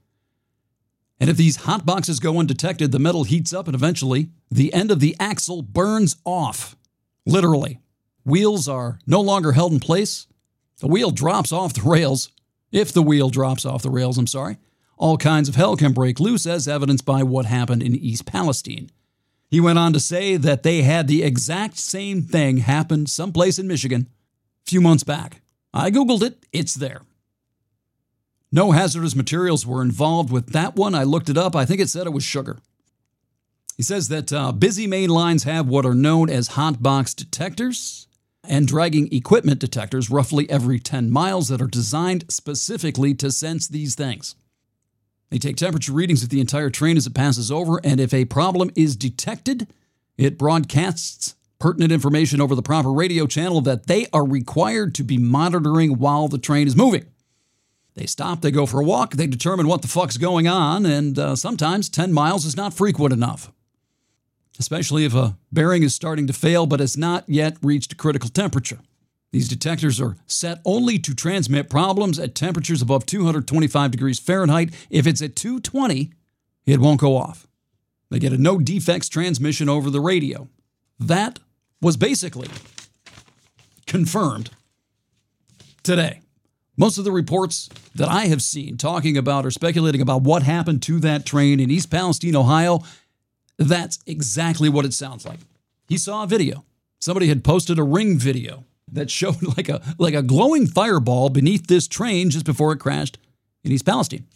[1.20, 4.90] And if these hot boxes go undetected, the metal heats up and eventually the end
[4.90, 6.76] of the axle burns off.
[7.24, 7.80] Literally.
[8.24, 10.26] Wheels are no longer held in place.
[10.78, 12.30] The wheel drops off the rails.
[12.72, 14.58] If the wheel drops off the rails, I'm sorry.
[14.96, 18.90] All kinds of hell can break loose, as evidenced by what happened in East Palestine.
[19.48, 23.68] He went on to say that they had the exact same thing happen someplace in
[23.68, 24.08] Michigan
[24.66, 25.42] a few months back.
[25.72, 27.02] I Googled it, it's there.
[28.50, 30.94] No hazardous materials were involved with that one.
[30.94, 31.54] I looked it up.
[31.54, 32.58] I think it said it was sugar.
[33.76, 38.06] He says that uh, busy main lines have what are known as hot box detectors
[38.42, 43.94] and dragging equipment detectors roughly every 10 miles that are designed specifically to sense these
[43.94, 44.34] things.
[45.30, 48.26] They take temperature readings of the entire train as it passes over, and if a
[48.26, 49.66] problem is detected,
[50.16, 55.18] it broadcasts pertinent information over the proper radio channel that they are required to be
[55.18, 57.06] monitoring while the train is moving.
[57.94, 61.18] They stop, they go for a walk, they determine what the fuck's going on, and
[61.18, 63.50] uh, sometimes 10 miles is not frequent enough.
[64.58, 68.80] Especially if a bearing is starting to fail but has not yet reached critical temperature.
[69.36, 74.72] These detectors are set only to transmit problems at temperatures above 225 degrees Fahrenheit.
[74.88, 76.10] If it's at 220,
[76.64, 77.46] it won't go off.
[78.08, 80.48] They get a no defects transmission over the radio.
[80.98, 81.38] That
[81.82, 82.48] was basically
[83.86, 84.52] confirmed
[85.82, 86.22] today.
[86.78, 90.82] Most of the reports that I have seen talking about or speculating about what happened
[90.84, 92.82] to that train in East Palestine, Ohio,
[93.58, 95.40] that's exactly what it sounds like.
[95.88, 96.64] He saw a video.
[97.00, 101.66] Somebody had posted a ring video that showed like a like a glowing fireball beneath
[101.66, 103.18] this train just before it crashed
[103.64, 104.26] in East Palestine.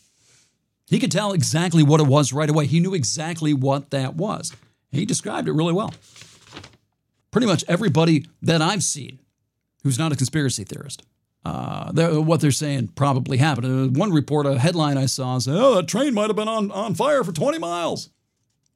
[0.86, 2.66] He could tell exactly what it was right away.
[2.66, 4.52] He knew exactly what that was.
[4.90, 5.94] He described it really well.
[7.30, 9.20] Pretty much everybody that I've seen
[9.84, 11.04] who's not a conspiracy theorist,
[11.44, 13.66] uh, they're, what they're saying probably happened.
[13.66, 16.72] Uh, one report, a headline I saw said, "Oh, that train might have been on,
[16.72, 18.10] on fire for 20 miles."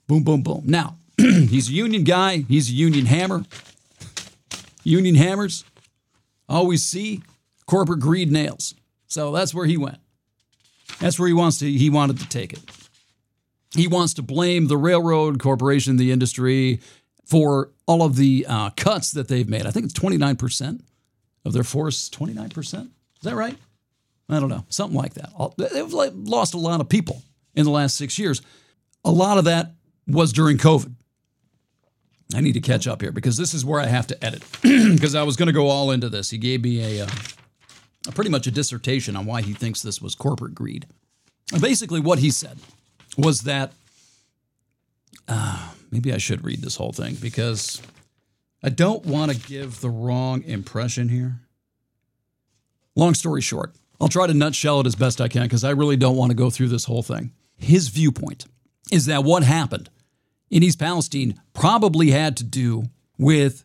[0.06, 0.62] Boom, boom, boom.
[0.66, 2.38] Now he's a union guy.
[2.48, 3.44] He's a union hammer.
[4.84, 5.64] Union hammers
[6.48, 7.22] always see
[7.66, 8.74] corporate greed nails.
[9.06, 9.98] So that's where he went.
[11.00, 12.60] That's where he wants to he wanted to take it.
[13.74, 16.80] He wants to blame the railroad corporation, the industry,
[17.24, 19.66] for all of the uh, cuts that they've made.
[19.66, 20.80] I think it's 29%
[21.44, 22.08] of their force.
[22.08, 22.56] 29%?
[22.56, 22.88] Is
[23.22, 23.56] that right?
[24.28, 24.64] I don't know.
[24.68, 25.30] Something like that.
[25.56, 27.22] They've lost a lot of people
[27.54, 28.42] in the last six years.
[29.04, 29.72] A lot of that
[30.06, 30.94] was during COVID.
[32.32, 35.14] I need to catch up here because this is where I have to edit because
[35.14, 36.30] I was going to go all into this.
[36.30, 37.10] He gave me a, uh,
[38.08, 40.86] a, pretty much a dissertation on why he thinks this was corporate greed.
[41.60, 42.58] Basically, what he said
[43.18, 43.72] was that
[45.28, 47.82] uh, maybe I should read this whole thing because
[48.62, 51.40] I don't want to give the wrong impression here.
[52.96, 55.96] Long story short, I'll try to nutshell it as best I can because I really
[55.96, 57.32] don't want to go through this whole thing.
[57.56, 58.46] His viewpoint
[58.90, 59.90] is that what happened
[60.54, 62.84] in East Palestine probably had to do
[63.18, 63.64] with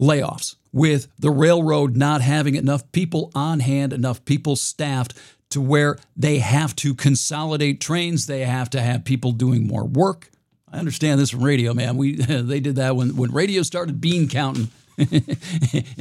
[0.00, 5.12] layoffs, with the railroad not having enough people on hand, enough people staffed
[5.50, 10.30] to where they have to consolidate trains, they have to have people doing more work.
[10.70, 11.96] I understand this from radio, man.
[11.96, 14.68] We they did that when when radio started bean counting.
[14.98, 15.10] and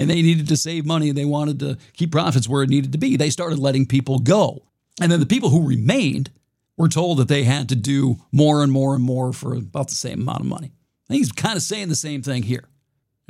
[0.08, 3.18] they needed to save money they wanted to keep profits where it needed to be.
[3.18, 4.62] They started letting people go.
[5.02, 6.30] And then the people who remained
[6.78, 9.96] were told that they had to do more and more and more for about the
[9.96, 10.72] same amount of money.
[11.10, 12.68] And he's kind of saying the same thing here.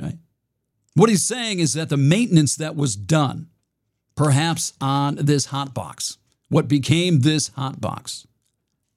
[0.00, 0.18] Right?
[0.94, 3.48] What he's saying is that the maintenance that was done,
[4.14, 6.18] perhaps on this hot box,
[6.48, 8.26] what became this hot box,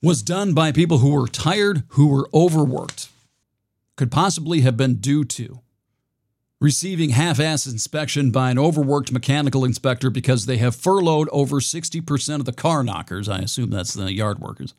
[0.02, 3.10] was done by people who were tired, who were overworked,
[3.96, 5.60] could possibly have been due to
[6.60, 12.36] receiving half ass inspection by an overworked mechanical inspector because they have furloughed over 60%
[12.36, 13.30] of the car knockers.
[13.30, 14.74] I assume that's the yard workers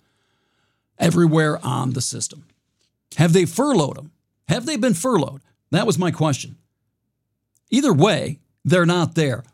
[0.99, 2.45] everywhere on the system.
[3.17, 4.11] Have they furloughed them?
[4.49, 5.41] Have they been furloughed?
[5.71, 6.57] That was my question.
[7.71, 9.45] Either way, they're not there.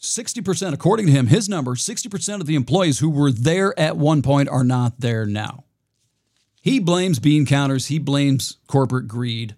[0.00, 4.22] 60%, according to him, his number, 60% of the employees who were there at one
[4.22, 5.64] point are not there now.
[6.60, 9.54] He blames bean counters, he blames corporate greed.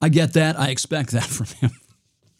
[0.00, 0.58] I get that.
[0.58, 1.70] I expect that from him.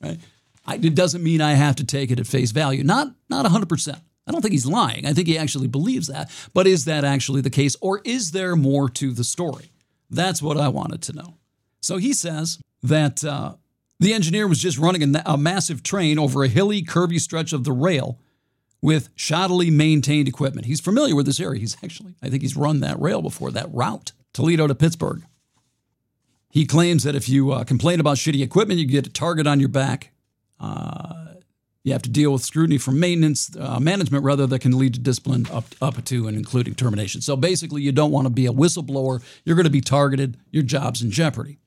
[0.00, 0.18] Right?
[0.66, 2.84] I, it doesn't mean I have to take it at face value.
[2.84, 4.00] Not not 100%.
[4.26, 5.06] I don't think he's lying.
[5.06, 6.30] I think he actually believes that.
[6.52, 9.70] But is that actually the case or is there more to the story?
[10.10, 11.36] That's what I wanted to know.
[11.80, 13.54] So he says that uh,
[14.00, 17.64] the engineer was just running a, a massive train over a hilly, curvy stretch of
[17.64, 18.18] the rail
[18.82, 20.66] with shoddily maintained equipment.
[20.66, 21.60] He's familiar with this area.
[21.60, 25.22] He's actually, I think he's run that rail before, that route, Toledo to Pittsburgh.
[26.56, 29.60] He claims that if you uh, complain about shitty equipment, you get a target on
[29.60, 30.10] your back.
[30.58, 31.34] Uh,
[31.84, 35.00] you have to deal with scrutiny from maintenance uh, management, rather that can lead to
[35.00, 37.20] discipline up up to and including termination.
[37.20, 39.22] So basically, you don't want to be a whistleblower.
[39.44, 40.38] You're going to be targeted.
[40.50, 41.58] Your job's in jeopardy.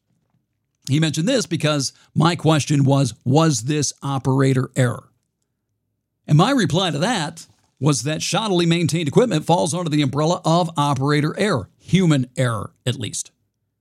[0.89, 5.11] He mentioned this because my question was, was this operator error?
[6.25, 7.45] And my reply to that
[7.79, 12.95] was that shoddily maintained equipment falls under the umbrella of operator error, human error at
[12.95, 13.29] least.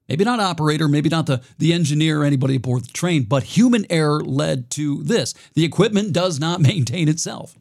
[0.09, 3.85] Maybe not operator, maybe not the, the engineer or anybody aboard the train, but human
[3.91, 5.35] error led to this.
[5.53, 7.57] The equipment does not maintain itself.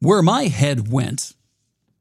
[0.00, 1.34] Where my head went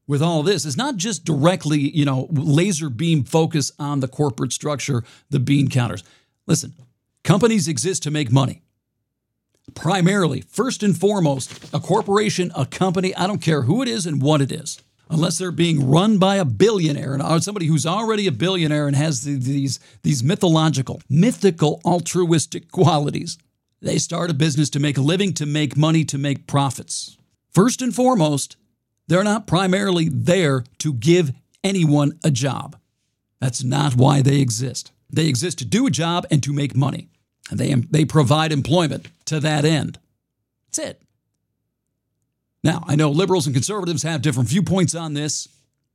[0.08, 4.54] with all this is not just directly, you know, laser beam focus on the corporate
[4.54, 6.04] structure, the bean counters.
[6.46, 6.74] Listen,
[7.24, 8.62] companies exist to make money.
[9.74, 14.22] Primarily, first and foremost, a corporation, a company, I don't care who it is and
[14.22, 14.80] what it is
[15.10, 18.96] unless they're being run by a billionaire and uh, somebody who's already a billionaire and
[18.96, 23.38] has the, these, these mythological, mythical, altruistic qualities.
[23.82, 27.18] They start a business to make a living, to make money, to make profits.
[27.54, 28.58] First and foremost,
[29.08, 31.32] they're not primarily there to give
[31.64, 32.78] anyone a job.
[33.40, 34.92] That's not why they exist.
[35.10, 37.10] They exist to do a job and to make money.
[37.52, 40.00] And they, they provide employment to that end.
[40.68, 41.02] That's it.
[42.66, 45.48] Now, I know liberals and conservatives have different viewpoints on this.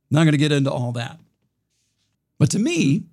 [0.09, 1.19] I'm not going to get into all that.
[2.39, 3.03] But to me,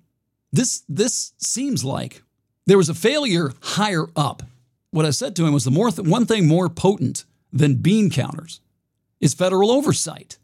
[0.53, 2.23] this, this seems like
[2.67, 4.43] there was a failure higher up.
[4.91, 8.09] What I said to him was the more th- one thing more potent than bean
[8.09, 8.61] counters
[9.19, 10.37] is federal oversight.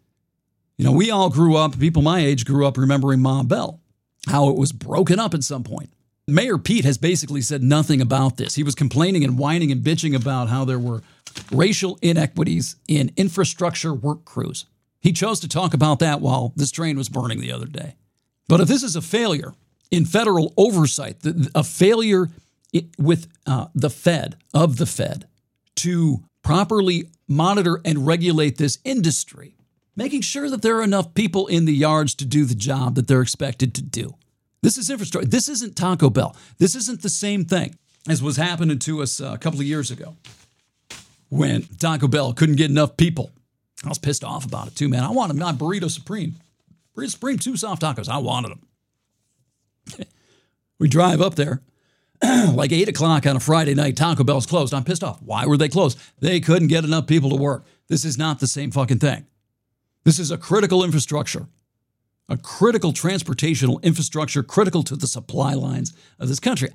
[0.77, 3.79] You know, we all grew up, people my age grew up remembering Ma Bell,
[4.27, 5.89] how it was broken up at some point.
[6.27, 8.55] Mayor Pete has basically said nothing about this.
[8.55, 11.03] He was complaining and whining and bitching about how there were
[11.51, 14.65] racial inequities in infrastructure work crews.
[14.99, 17.95] He chose to talk about that while this train was burning the other day.
[18.47, 19.53] But if this is a failure
[19.91, 21.17] in federal oversight,
[21.53, 22.29] a failure
[22.97, 25.27] with uh, the Fed, of the Fed,
[25.75, 29.55] to properly monitor and regulate this industry,
[29.95, 33.07] making sure that there are enough people in the yards to do the job that
[33.07, 34.15] they're expected to do.
[34.65, 35.29] This is infrastructure.
[35.29, 36.35] This isn't Taco Bell.
[36.57, 37.77] This isn't the same thing
[38.09, 40.15] as was happening to us uh, a couple of years ago
[41.29, 43.29] when Taco Bell couldn't get enough people.
[43.83, 45.03] I was pissed off about it too, man.
[45.03, 46.37] I wanted my burrito supreme.
[46.97, 48.09] Burrito supreme, two soft tacos.
[48.09, 50.07] I wanted them.
[50.79, 51.61] we drive up there
[52.23, 53.95] like eight o'clock on a Friday night.
[53.95, 54.73] Taco Bell's closed.
[54.73, 55.21] I'm pissed off.
[55.21, 55.99] Why were they closed?
[56.21, 57.65] They couldn't get enough people to work.
[57.87, 59.27] This is not the same fucking thing.
[60.05, 61.45] This is a critical infrastructure,
[62.29, 66.69] a critical transportational infrastructure, critical to the supply lines of this country.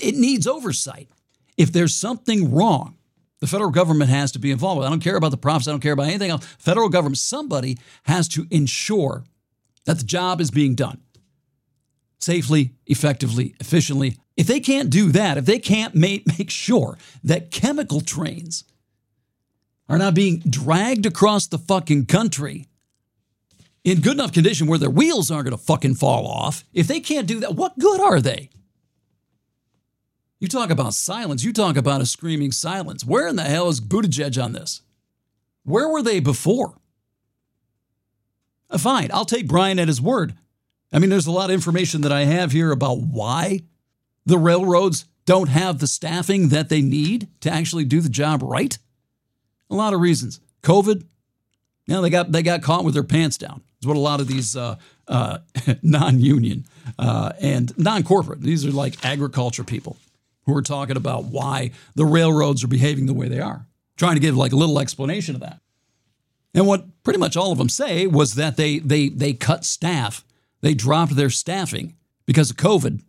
[0.00, 1.08] It needs oversight.
[1.56, 2.96] If there's something wrong,
[3.40, 4.86] the federal government has to be involved with.
[4.86, 5.68] I don't care about the profits.
[5.68, 6.46] I don't care about anything else.
[6.58, 9.24] Federal government, somebody has to ensure
[9.84, 11.00] that the job is being done
[12.18, 14.18] safely, effectively, efficiently.
[14.36, 18.64] If they can't do that, if they can't make, make sure that chemical trains
[19.88, 22.66] are not being dragged across the fucking country
[23.84, 27.00] in good enough condition where their wheels aren't going to fucking fall off, if they
[27.00, 28.50] can't do that, what good are they?
[30.38, 31.44] You talk about silence.
[31.44, 33.04] You talk about a screaming silence.
[33.04, 34.82] Where in the hell is Buttigieg on this?
[35.64, 36.74] Where were they before?
[38.70, 40.34] Uh, fine, I'll take Brian at his word.
[40.92, 43.60] I mean, there's a lot of information that I have here about why
[44.24, 48.78] the railroads don't have the staffing that they need to actually do the job right.
[49.68, 50.40] A lot of reasons.
[50.62, 51.02] COVID,
[51.86, 53.62] you know, they got they got caught with their pants down.
[53.80, 54.76] Is what a lot of these uh,
[55.08, 55.38] uh,
[55.82, 56.66] non-union
[56.98, 58.42] uh, and non-corporate.
[58.42, 59.96] These are like agriculture people
[60.44, 63.66] who are talking about why the railroads are behaving the way they are,
[63.96, 65.60] trying to give like a little explanation of that.
[66.54, 70.24] And what pretty much all of them say was that they they they cut staff,
[70.60, 71.94] they dropped their staffing
[72.26, 73.00] because of COVID,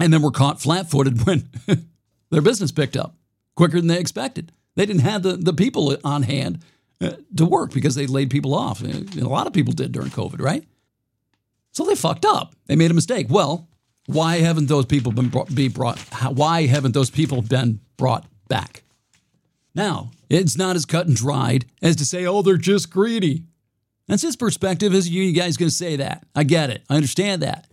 [0.00, 1.48] and then were caught flat-footed when
[2.30, 3.14] their business picked up
[3.54, 4.50] quicker than they expected.
[4.74, 6.60] They didn't have the, the people on hand
[7.00, 8.80] Uh, to work because they laid people off.
[8.80, 10.64] And a lot of people did during COVID, right?
[11.72, 12.54] So they fucked up.
[12.66, 13.26] They made a mistake.
[13.28, 13.68] Well,
[14.06, 15.98] why haven't those people been brought, be brought?
[16.22, 18.84] Why haven't those people been brought back?
[19.74, 23.42] Now, it's not as cut and dried as to say, oh, they're just greedy.
[24.06, 24.94] That's his perspective.
[24.94, 26.24] Is you guys going to say that?
[26.34, 26.84] I get it.
[26.88, 27.66] I understand that.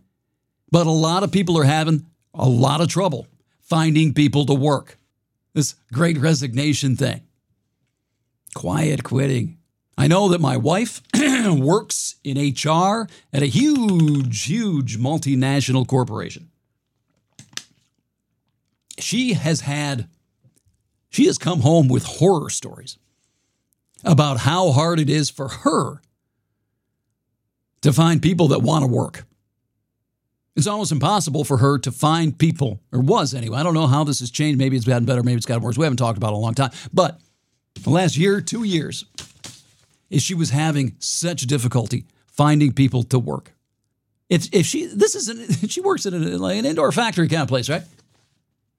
[0.72, 3.28] But a lot of people are having a lot of trouble
[3.60, 4.98] finding people to work.
[5.54, 7.22] This great resignation thing.
[8.56, 9.58] Quiet quitting.
[9.98, 11.02] I know that my wife
[11.46, 16.50] works in HR at a huge, huge multinational corporation.
[18.98, 20.08] She has had,
[21.10, 22.98] she has come home with horror stories
[24.04, 26.02] about how hard it is for her
[27.82, 29.26] to find people that want to work.
[30.56, 33.58] It's almost impossible for her to find people, or was anyway.
[33.58, 34.58] I don't know how this has changed.
[34.58, 35.78] Maybe it's gotten better, maybe it's gotten worse.
[35.78, 36.72] We haven't talked about it in a long time.
[36.94, 37.20] But
[37.84, 39.06] the last year, two years,
[40.10, 43.54] is she was having such difficulty finding people to work.
[44.30, 47.44] If, if she, this is, an, she works in an, like an indoor factory kind
[47.44, 47.84] of place, right?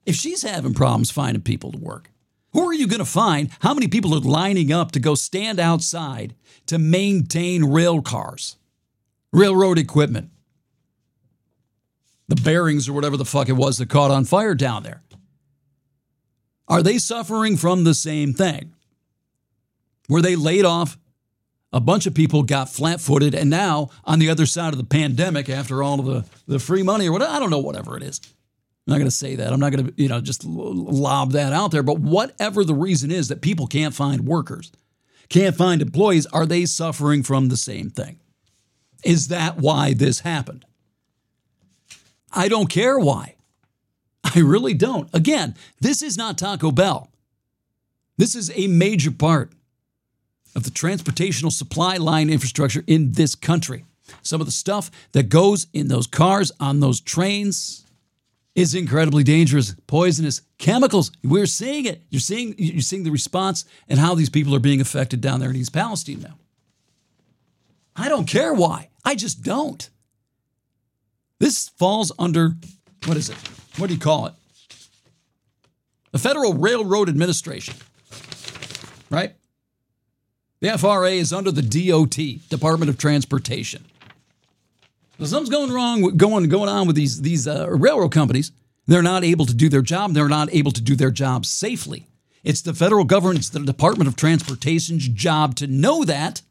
[0.06, 2.10] If she's having problems finding people to work,
[2.52, 3.50] who are you going to find?
[3.60, 6.34] How many people are lining up to go stand outside
[6.66, 8.56] to maintain rail cars,
[9.32, 10.30] railroad equipment,
[12.28, 15.02] the bearings or whatever the fuck it was that caught on fire down there?
[16.68, 18.72] Are they suffering from the same thing?
[20.08, 20.98] Were they laid off?
[21.72, 24.84] A bunch of people got flat footed, and now on the other side of the
[24.84, 28.02] pandemic, after all of the, the free money or whatever, I don't know, whatever it
[28.02, 28.20] is.
[28.86, 29.52] I'm not going to say that.
[29.52, 31.84] I'm not going to, you know, just lob that out there.
[31.84, 34.72] But whatever the reason is that people can't find workers,
[35.28, 38.18] can't find employees, are they suffering from the same thing?
[39.04, 40.66] Is that why this happened?
[42.32, 43.36] I don't care why.
[44.24, 45.08] I really don't.
[45.14, 47.10] Again, this is not Taco Bell.
[48.16, 49.52] This is a major part
[50.54, 53.84] of the transportational supply line infrastructure in this country.
[54.22, 57.86] Some of the stuff that goes in those cars, on those trains,
[58.54, 61.10] is incredibly dangerous, poisonous chemicals.
[61.24, 62.02] We're seeing it.
[62.10, 65.50] You're seeing you're seeing the response and how these people are being affected down there
[65.50, 66.38] in East Palestine now.
[67.96, 68.88] I don't care why.
[69.04, 69.88] I just don't.
[71.38, 72.56] This falls under
[73.06, 73.36] what is it?
[73.78, 74.34] What do you call it?
[76.12, 77.74] The Federal Railroad Administration.
[79.10, 79.34] Right?
[80.62, 83.84] The FRA is under the DOT, Department of Transportation.
[85.18, 88.52] So something's going wrong, going going on with these these uh, railroad companies.
[88.86, 90.14] They're not able to do their job.
[90.14, 92.06] They're not able to do their job safely.
[92.44, 96.42] It's the federal government, it's the Department of Transportation's job to know that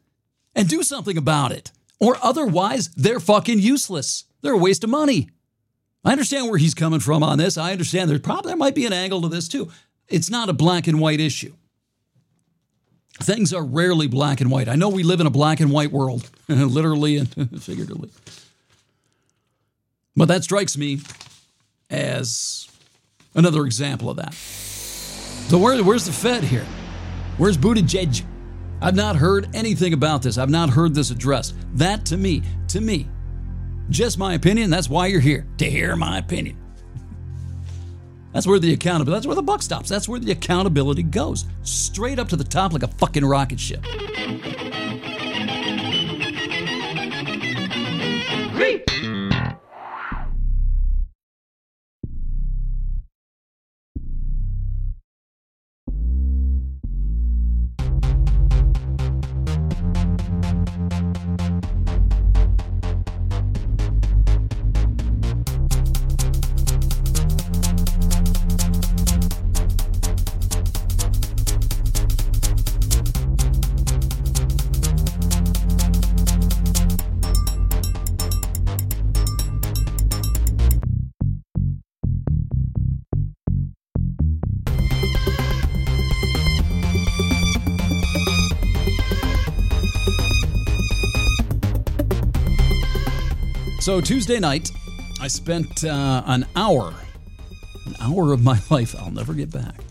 [0.54, 1.72] and do something about it.
[1.98, 4.24] Or otherwise, they're fucking useless.
[4.42, 5.30] They're a waste of money.
[6.04, 7.56] I understand where he's coming from on this.
[7.56, 9.70] I understand there's probably there might be an angle to this too.
[10.08, 11.54] It's not a black and white issue.
[13.20, 14.68] Things are rarely black and white.
[14.68, 17.28] I know we live in a black and white world, literally and
[17.62, 18.10] figuratively.
[20.16, 21.00] But that strikes me
[21.90, 22.68] as
[23.34, 24.34] another example of that.
[24.34, 26.66] So where, where's the Fed here?
[27.38, 28.24] Where's Buttigieg?
[28.80, 30.38] I've not heard anything about this.
[30.38, 31.54] I've not heard this addressed.
[31.74, 33.08] That to me, to me,
[33.90, 34.70] just my opinion.
[34.70, 36.61] That's why you're here, to hear my opinion.
[38.32, 39.88] That's where the accountability, that's where the buck stops.
[39.88, 41.44] That's where the accountability goes.
[41.62, 43.84] Straight up to the top like a fucking rocket ship.
[93.92, 94.72] So Tuesday night,
[95.20, 96.94] I spent uh, an hour,
[97.84, 99.84] an hour of my life I'll never get back,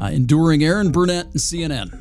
[0.00, 2.00] uh, enduring Erin Burnett and CNN.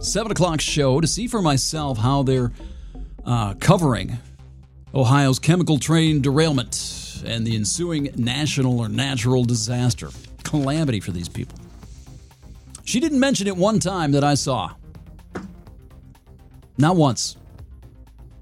[0.00, 2.52] Seven o'clock show to see for myself how they're
[3.24, 4.18] uh, covering
[4.94, 10.10] Ohio's chemical train derailment and the ensuing national or natural disaster,
[10.44, 11.58] calamity for these people.
[12.84, 14.74] She didn't mention it one time that I saw.
[16.76, 17.38] Not once.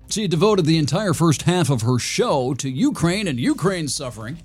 [0.08, 4.38] She devoted the entire first half of her show to Ukraine and Ukraine's suffering,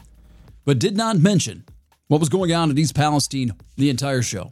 [0.66, 1.66] but did not mention
[2.08, 4.52] what was going on in East Palestine the entire show.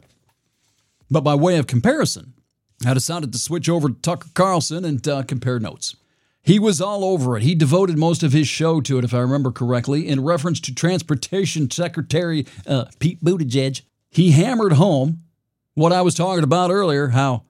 [1.10, 2.34] But by way of comparison,
[2.86, 5.96] I decided to switch over to Tucker Carlson and uh, compare notes.
[6.42, 7.42] He was all over it.
[7.42, 10.74] He devoted most of his show to it, if I remember correctly, in reference to
[10.74, 13.82] Transportation Secretary uh, Pete Buttigieg.
[14.08, 15.24] He hammered home
[15.74, 17.44] what I was talking about earlier how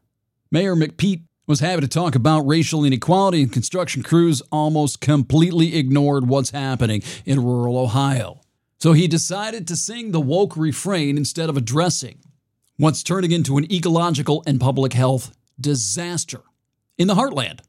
[0.50, 6.28] Mayor McPete was happy to talk about racial inequality and construction crews almost completely ignored
[6.28, 8.42] what's happening in rural Ohio.
[8.76, 12.18] So he decided to sing the woke refrain instead of addressing
[12.76, 16.42] what's turning into an ecological and public health disaster
[16.99, 17.61] in the heartland.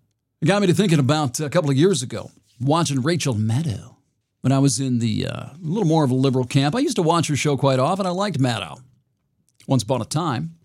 [0.41, 3.95] It got me to thinking about a couple of years ago watching Rachel Maddow.
[4.41, 6.97] When I was in the uh, a little more of a liberal camp, I used
[6.97, 8.05] to watch her show quite often.
[8.05, 8.81] I liked Maddow.
[9.67, 10.58] Once upon a time,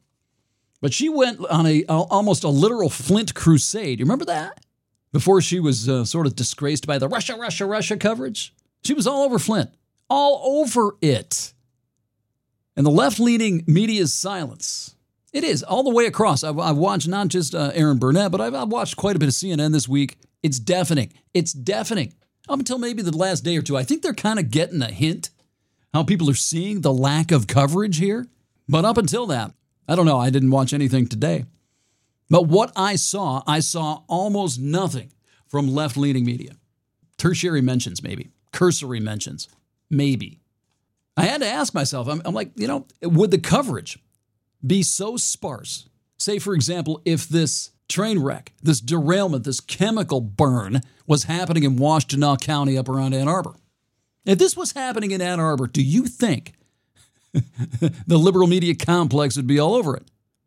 [0.84, 4.00] but she went on a almost a literal Flint crusade.
[4.00, 4.62] You remember that?
[5.12, 8.52] Before she was uh, sort of disgraced by the Russia, Russia, Russia coverage,
[8.84, 9.70] she was all over Flint,
[10.10, 11.54] all over it.
[12.76, 14.94] And the left leaning media's silence.
[15.32, 16.44] It is all the way across.
[16.44, 19.28] I've, I've watched not just uh, Erin Burnett, but I've, I've watched quite a bit
[19.28, 20.18] of CNN this week.
[20.42, 21.14] It's deafening.
[21.32, 22.12] It's deafening.
[22.46, 24.92] Up until maybe the last day or two, I think they're kind of getting a
[24.92, 25.30] hint
[25.94, 28.26] how people are seeing the lack of coverage here.
[28.68, 29.54] But up until that,
[29.88, 30.18] I don't know.
[30.18, 31.44] I didn't watch anything today.
[32.30, 35.12] But what I saw, I saw almost nothing
[35.46, 36.52] from left leaning media.
[37.18, 38.30] Tertiary mentions, maybe.
[38.52, 39.48] Cursory mentions,
[39.90, 40.40] maybe.
[41.16, 43.98] I had to ask myself, I'm, I'm like, you know, would the coverage
[44.66, 45.88] be so sparse?
[46.18, 51.76] Say, for example, if this train wreck, this derailment, this chemical burn was happening in
[51.76, 53.56] Washtenaw County up around Ann Arbor.
[54.24, 56.54] If this was happening in Ann Arbor, do you think
[58.06, 60.04] the liberal media complex would be all over it.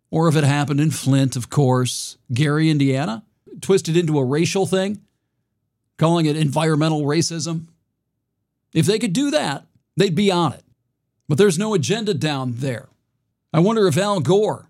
[0.09, 3.23] Or if it happened in Flint, of course, Gary, Indiana,
[3.61, 5.01] twisted into a racial thing,
[5.97, 7.65] calling it environmental racism.
[8.73, 9.65] If they could do that,
[9.97, 10.63] they'd be on it.
[11.27, 12.88] But there's no agenda down there.
[13.53, 14.69] I wonder if Al Gore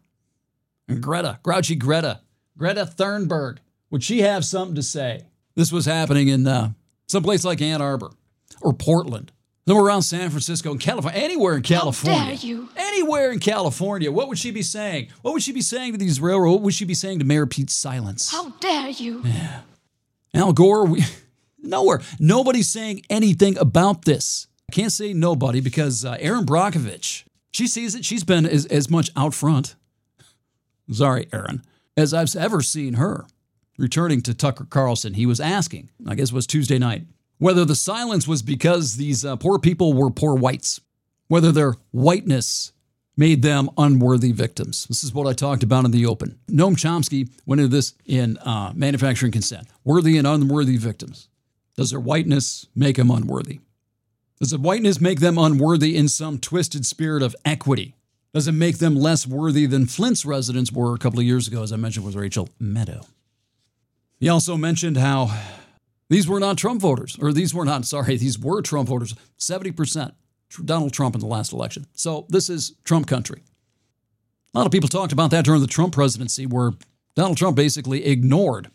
[0.88, 2.22] and Greta, grouchy Greta,
[2.57, 3.57] Greta Thunberg,
[3.91, 5.26] would she have something to say?
[5.55, 6.72] This was happening in uh,
[7.07, 8.11] someplace like Ann Arbor
[8.61, 9.32] or Portland
[9.68, 12.20] then around San Francisco and California, anywhere in California.
[12.20, 12.70] How dare you?
[12.78, 14.09] Anywhere in California.
[14.09, 15.09] What would she be saying?
[15.22, 16.53] What would she be saying to these railroad?
[16.53, 18.32] What would she be saying to Mayor Pete silence?
[18.32, 19.22] How dare you?
[19.26, 19.61] Yeah.
[20.34, 21.03] Al Gore, we,
[21.59, 21.99] nowhere.
[22.18, 24.47] Nobody's saying anything about this.
[24.72, 28.05] I can't say nobody because uh, Erin Brockovich, she sees it.
[28.05, 29.76] She's been as, as much out front,
[30.91, 31.61] sorry, Erin,
[31.97, 33.26] as I've ever seen her.
[33.78, 37.05] Returning to Tucker Carlson, he was asking, I guess it was Tuesday night,
[37.38, 40.82] whether the silence was because these uh, poor people were poor whites,
[41.28, 42.72] whether their whiteness
[43.16, 44.86] made them unworthy victims.
[44.86, 46.38] This is what I talked about in the open.
[46.48, 51.28] Noam Chomsky went into this in uh, Manufacturing Consent worthy and unworthy victims.
[51.76, 53.60] Does their whiteness make them unworthy?
[54.40, 57.96] Does the whiteness make them unworthy in some twisted spirit of equity?
[58.34, 61.64] Does it make them less worthy than Flint's residents were a couple of years ago,
[61.64, 63.08] as I mentioned with Rachel Maddow?
[64.20, 65.36] He also mentioned how
[66.10, 69.16] these were not Trump voters, or these were not, sorry, these were Trump voters.
[69.39, 70.14] 70%
[70.64, 71.86] Donald Trump in the last election.
[71.93, 73.43] So this is Trump country.
[74.53, 76.72] A lot of people talked about that during the Trump presidency, where
[77.16, 78.70] Donald Trump basically ignored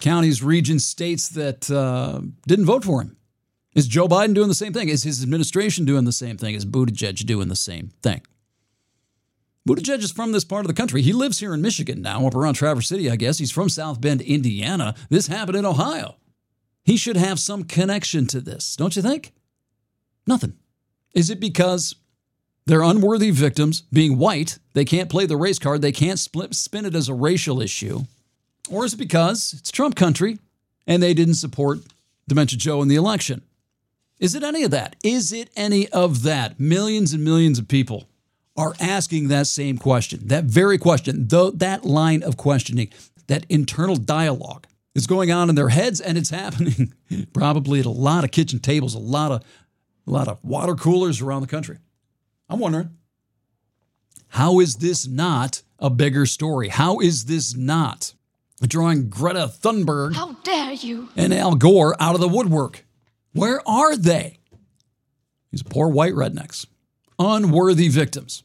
[0.00, 3.16] counties, regions, states that uh, didn't vote for him.
[3.74, 4.88] Is Joe Biden doing the same thing?
[4.88, 6.54] Is his administration doing the same thing?
[6.54, 8.22] Is Buttigieg doing the same thing?
[9.68, 11.02] Buttigieg is from this part of the country.
[11.02, 13.38] He lives here in Michigan now, up around Traverse City, I guess.
[13.38, 14.94] He's from South Bend, Indiana.
[15.10, 16.16] This happened in Ohio.
[16.88, 19.34] He should have some connection to this, don't you think?
[20.26, 20.54] Nothing.
[21.12, 21.94] Is it because
[22.64, 26.86] they're unworthy victims, being white, they can't play the race card, they can't split, spin
[26.86, 28.04] it as a racial issue?
[28.70, 30.38] Or is it because it's Trump country
[30.86, 31.80] and they didn't support
[32.26, 33.42] Dementia Joe in the election?
[34.18, 34.96] Is it any of that?
[35.04, 36.58] Is it any of that?
[36.58, 38.08] Millions and millions of people
[38.56, 42.88] are asking that same question, that very question, though that line of questioning,
[43.26, 44.66] that internal dialogue
[44.98, 46.92] is going on in their heads, and it's happening
[47.32, 49.42] probably at a lot of kitchen tables, a lot of
[50.06, 51.78] a lot of water coolers around the country.
[52.48, 52.90] I'm wondering,
[54.28, 56.68] how is this not a bigger story?
[56.68, 58.14] How is this not
[58.62, 61.08] drawing Greta Thunberg How dare you?
[61.16, 62.84] and Al Gore out of the woodwork.
[63.32, 64.38] Where are they?
[65.52, 66.66] These poor white rednecks,
[67.18, 68.42] unworthy victims,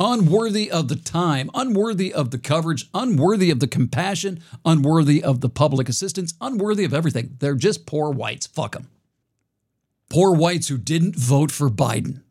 [0.00, 5.50] unworthy of the time, unworthy of the coverage, unworthy of the compassion, unworthy of the
[5.50, 7.36] public assistance, unworthy of everything.
[7.38, 8.46] They're just poor whites.
[8.46, 8.88] Fuck them.
[10.08, 12.22] Poor whites who didn't vote for Biden.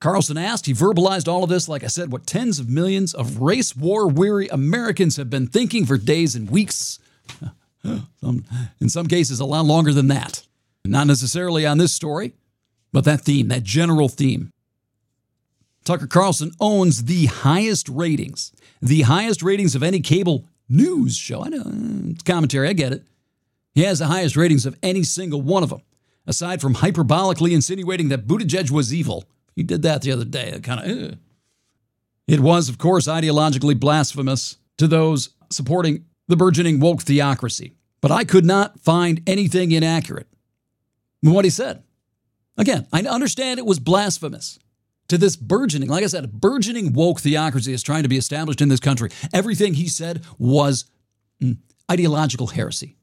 [0.00, 3.40] Carlson asked, he verbalized all of this, like I said, what tens of millions of
[3.40, 6.98] race war weary Americans have been thinking for days and weeks.
[8.22, 10.42] In some cases, a lot longer than that.
[10.84, 12.34] Not necessarily on this story,
[12.92, 14.52] but that theme, that general theme.
[15.86, 21.44] Tucker Carlson owns the highest ratings, the highest ratings of any cable news show.
[21.44, 23.04] I know mm, it's commentary, I get it.
[23.72, 25.82] He has the highest ratings of any single one of them,
[26.26, 29.26] aside from hyperbolically insinuating that Buttigieg was evil.
[29.54, 30.58] He did that the other day.
[30.60, 31.18] Kind of.
[32.26, 37.74] It was, of course, ideologically blasphemous to those supporting the burgeoning woke theocracy.
[38.00, 40.26] But I could not find anything inaccurate
[41.22, 41.84] in what he said.
[42.58, 44.58] Again, I understand it was blasphemous
[45.08, 48.68] to this burgeoning, like I said, burgeoning woke theocracy is trying to be established in
[48.68, 49.10] this country.
[49.32, 50.86] Everything he said was
[51.42, 51.56] mm,
[51.90, 52.96] ideological heresy.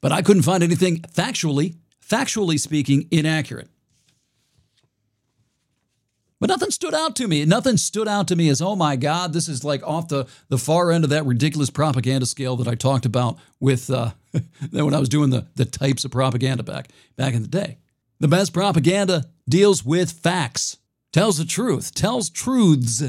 [0.00, 3.68] But I couldn't find anything factually, factually speaking, inaccurate.
[6.40, 7.44] But nothing stood out to me.
[7.44, 10.58] Nothing stood out to me as, oh my God, this is like off the, the
[10.58, 14.12] far end of that ridiculous propaganda scale that I talked about with uh,
[14.70, 17.78] when I was doing the, the types of propaganda back back in the day.
[18.20, 20.76] The best propaganda deals with facts,
[21.12, 23.02] tells the truth, tells truths,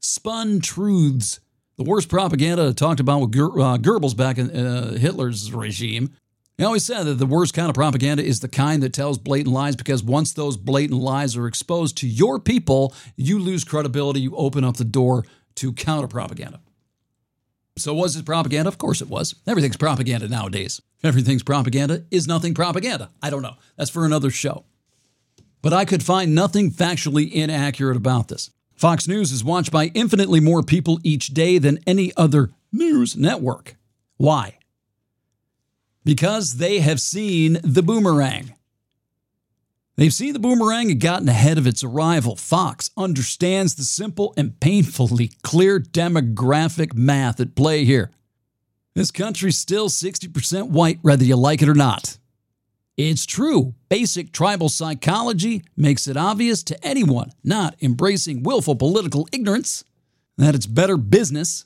[0.00, 1.40] spun truths.
[1.76, 6.14] The worst propaganda talked about with Ger- uh, Goebbels back in uh, Hitler's regime
[6.58, 9.54] he always said that the worst kind of propaganda is the kind that tells blatant
[9.54, 14.20] lies because once those blatant lies are exposed to your people, you lose credibility.
[14.20, 15.24] You open up the door
[15.56, 16.60] to counter propaganda.
[17.78, 18.68] So, was it propaganda?
[18.68, 19.34] Of course it was.
[19.46, 20.80] Everything's propaganda nowadays.
[21.02, 23.10] Everything's propaganda is nothing propaganda.
[23.22, 23.56] I don't know.
[23.76, 24.64] That's for another show.
[25.62, 28.50] But I could find nothing factually inaccurate about this.
[28.74, 33.76] Fox News is watched by infinitely more people each day than any other news network.
[34.16, 34.58] Why?
[36.04, 38.54] because they have seen the boomerang.
[39.96, 42.34] They've seen the boomerang and gotten ahead of its arrival.
[42.34, 48.10] Fox understands the simple and painfully clear demographic math at play here.
[48.94, 52.18] This country's still 60% white, whether you like it or not.
[52.96, 53.74] It's true.
[53.88, 59.84] Basic tribal psychology makes it obvious to anyone not embracing willful political ignorance
[60.36, 61.64] that it's better business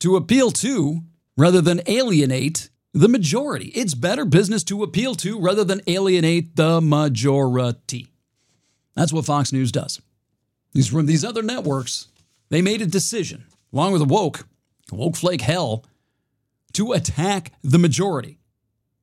[0.00, 1.02] to appeal to
[1.36, 3.66] rather than alienate the majority.
[3.68, 8.08] It's better business to appeal to rather than alienate the majority.
[8.94, 10.00] That's what Fox News does.
[10.72, 12.08] These from these other networks,
[12.50, 14.46] they made a decision, along with the woke,
[14.92, 15.84] woke flake hell,
[16.72, 18.37] to attack the majority.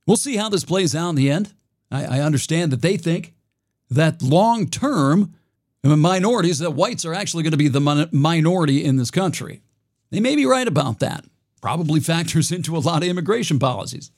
[0.06, 1.53] We'll see how this plays out in the end.
[1.91, 3.34] I, I understand that they think
[3.89, 5.36] that long term,
[5.84, 9.62] minorities, that whites are actually going to be the minority in this country.
[10.12, 11.26] They may be right about that
[11.66, 14.12] probably factors into a lot of immigration policies.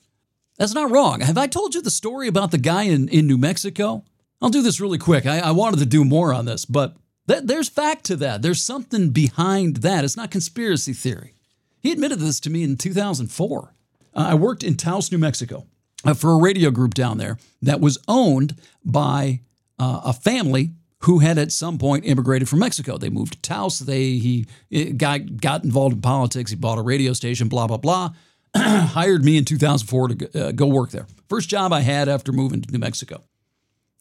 [0.58, 1.22] That's not wrong.
[1.22, 4.04] Have I told you the story about the guy in, in New Mexico?
[4.42, 5.26] I'll do this really quick.
[5.26, 6.98] I, I wanted to do more on this, but
[7.30, 8.42] th- there's fact to that.
[8.42, 10.04] There's something behind that.
[10.04, 11.36] It's not conspiracy theory.
[11.80, 13.74] He admitted this to me in 2004.
[14.14, 15.68] Uh, I worked in Taos, New Mexico
[16.14, 19.42] for a radio group down there that was owned by
[19.80, 22.98] uh, a family who had at some point immigrated from Mexico.
[22.98, 23.80] They moved to Taos.
[23.80, 24.46] They he
[24.94, 26.52] got got involved in politics.
[26.52, 27.48] He bought a radio station.
[27.48, 28.14] Blah blah blah.
[28.56, 31.06] Hired me in 2004 to go, uh, go work there.
[31.30, 33.22] First job I had after moving to New Mexico.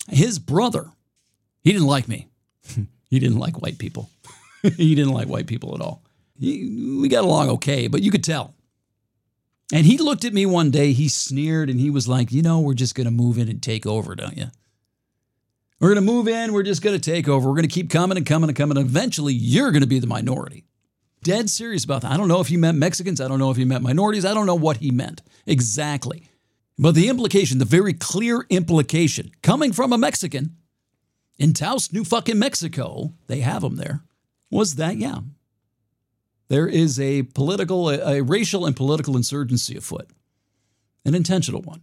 [0.09, 0.91] His brother,
[1.63, 2.29] he didn't like me.
[3.11, 4.09] he didn't like white people.
[4.63, 6.03] he didn't like white people at all.
[6.39, 8.55] He, we got along okay, but you could tell.
[9.73, 10.93] And he looked at me one day.
[10.93, 13.63] He sneered and he was like, "You know, we're just going to move in and
[13.63, 14.47] take over, don't you?"
[15.81, 16.53] We're going to move in.
[16.53, 17.49] We're just going to take over.
[17.49, 18.79] We're going to keep coming and coming and coming.
[18.79, 20.65] Eventually, you're going to be the minority.
[21.23, 22.13] Dead serious about that.
[22.13, 23.21] I don't know if he meant Mexicans.
[23.21, 24.25] I don't know if he meant minorities.
[24.25, 26.31] I don't know what he meant exactly.
[26.79, 30.57] But the implication, the very clear implication coming from a Mexican
[31.39, 34.03] in Taos, New fucking Mexico, they have them there,
[34.51, 35.19] was that, yeah,
[36.49, 40.09] there is a political, a, a racial and political insurgency afoot,
[41.05, 41.83] an intentional one.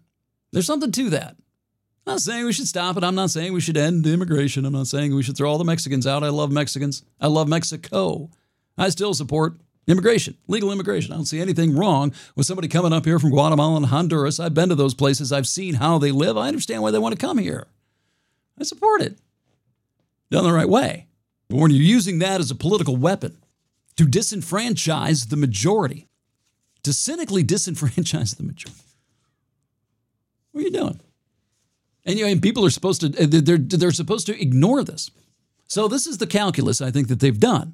[0.51, 1.35] There's something to that.
[2.05, 3.03] I'm not saying we should stop it.
[3.03, 4.65] I'm not saying we should end immigration.
[4.65, 6.23] I'm not saying we should throw all the Mexicans out.
[6.23, 7.03] I love Mexicans.
[7.19, 8.29] I love Mexico.
[8.77, 9.55] I still support
[9.87, 11.13] immigration, legal immigration.
[11.13, 14.39] I don't see anything wrong with somebody coming up here from Guatemala and Honduras.
[14.39, 15.31] I've been to those places.
[15.31, 16.37] I've seen how they live.
[16.37, 17.67] I understand why they want to come here.
[18.59, 19.17] I support it.
[20.29, 21.07] Done the right way.
[21.49, 23.37] But when you're using that as a political weapon,
[23.97, 26.07] to disenfranchise the majority,
[26.83, 28.81] to cynically disenfranchise the majority.
[30.51, 30.99] What are you doing?
[32.05, 35.09] And, you know, and people are supposed to uh, they're they're supposed to ignore this.
[35.67, 37.73] So this is the calculus I think that they've done.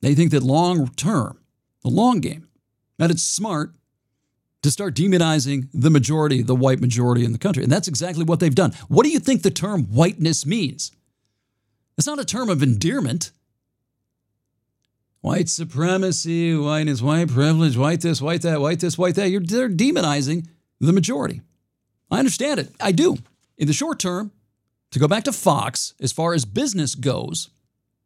[0.00, 1.38] They think that long term,
[1.82, 2.48] the long game,
[2.98, 3.74] that it's smart
[4.62, 7.62] to start demonizing the majority, the white majority in the country.
[7.62, 8.72] And that's exactly what they've done.
[8.88, 10.92] What do you think the term whiteness means?
[11.96, 13.30] It's not a term of endearment.
[15.20, 19.28] White supremacy, whiteness, white privilege, white this, white that, white this, white that.
[19.28, 20.46] You're, they're demonizing
[20.80, 21.42] the majority.
[22.10, 22.70] I understand it.
[22.80, 23.18] I do.
[23.58, 24.32] In the short term,
[24.92, 27.50] to go back to Fox, as far as business goes,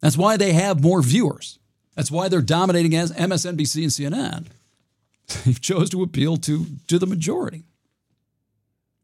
[0.01, 1.59] that's why they have more viewers.
[1.95, 4.47] That's why they're dominating as MSNBC and CNN.
[5.47, 7.65] They chose to appeal to, to the majority.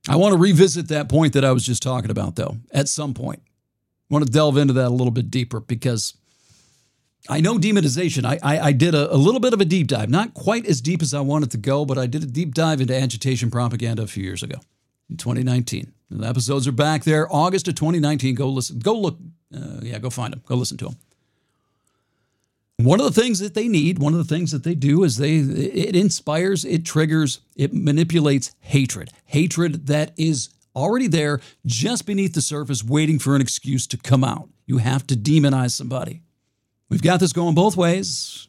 [0.06, 3.14] I want to revisit that point that I was just talking about, though, at some
[3.14, 3.40] point.
[4.10, 6.14] I want to delve into that a little bit deeper because
[7.28, 8.24] I know demonization.
[8.24, 10.80] I, I, I did a, a, little bit of a deep dive, not quite as
[10.80, 14.02] deep as I wanted to go, but I did a deep dive into agitation propaganda
[14.02, 14.56] a few years ago
[15.10, 15.92] in 2019.
[16.10, 18.34] The episodes are back there, August of 2019.
[18.34, 19.18] Go listen, go look,
[19.54, 20.96] uh, yeah, go find them, go listen to them.
[22.78, 25.18] One of the things that they need, one of the things that they do is
[25.18, 29.10] they it inspires, it triggers, it manipulates hatred.
[29.26, 34.24] Hatred that is already there just beneath the surface waiting for an excuse to come
[34.24, 34.48] out.
[34.66, 36.22] You have to demonize somebody.
[36.90, 38.48] We've got this going both ways.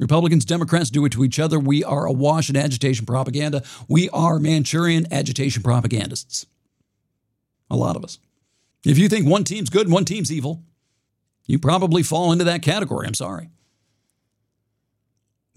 [0.00, 1.60] Republicans, Democrats do it to each other.
[1.60, 3.62] We are awash in agitation propaganda.
[3.88, 6.46] We are Manchurian agitation propagandists.
[7.70, 8.18] A lot of us.
[8.84, 10.62] If you think one team's good and one team's evil,
[11.46, 13.06] you probably fall into that category.
[13.06, 13.50] I'm sorry.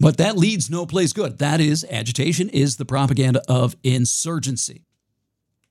[0.00, 1.38] But that leads no place good.
[1.38, 4.84] That is, agitation is the propaganda of insurgency.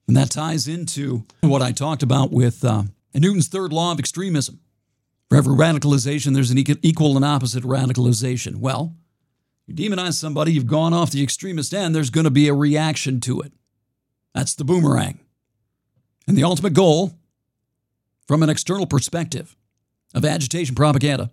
[0.08, 2.84] And that ties into what I talked about with uh,
[3.14, 4.60] Newton's third law of extremism.
[5.30, 8.58] For every radicalization, there's an equal and opposite radicalization.
[8.58, 8.96] Well,
[9.66, 13.20] you demonize somebody, you've gone off the extremist end, there's going to be a reaction
[13.22, 13.52] to it.
[14.34, 15.20] That's the boomerang.
[16.28, 17.14] And the ultimate goal,
[18.26, 19.58] from an external perspective,
[20.14, 21.32] of agitation propaganda,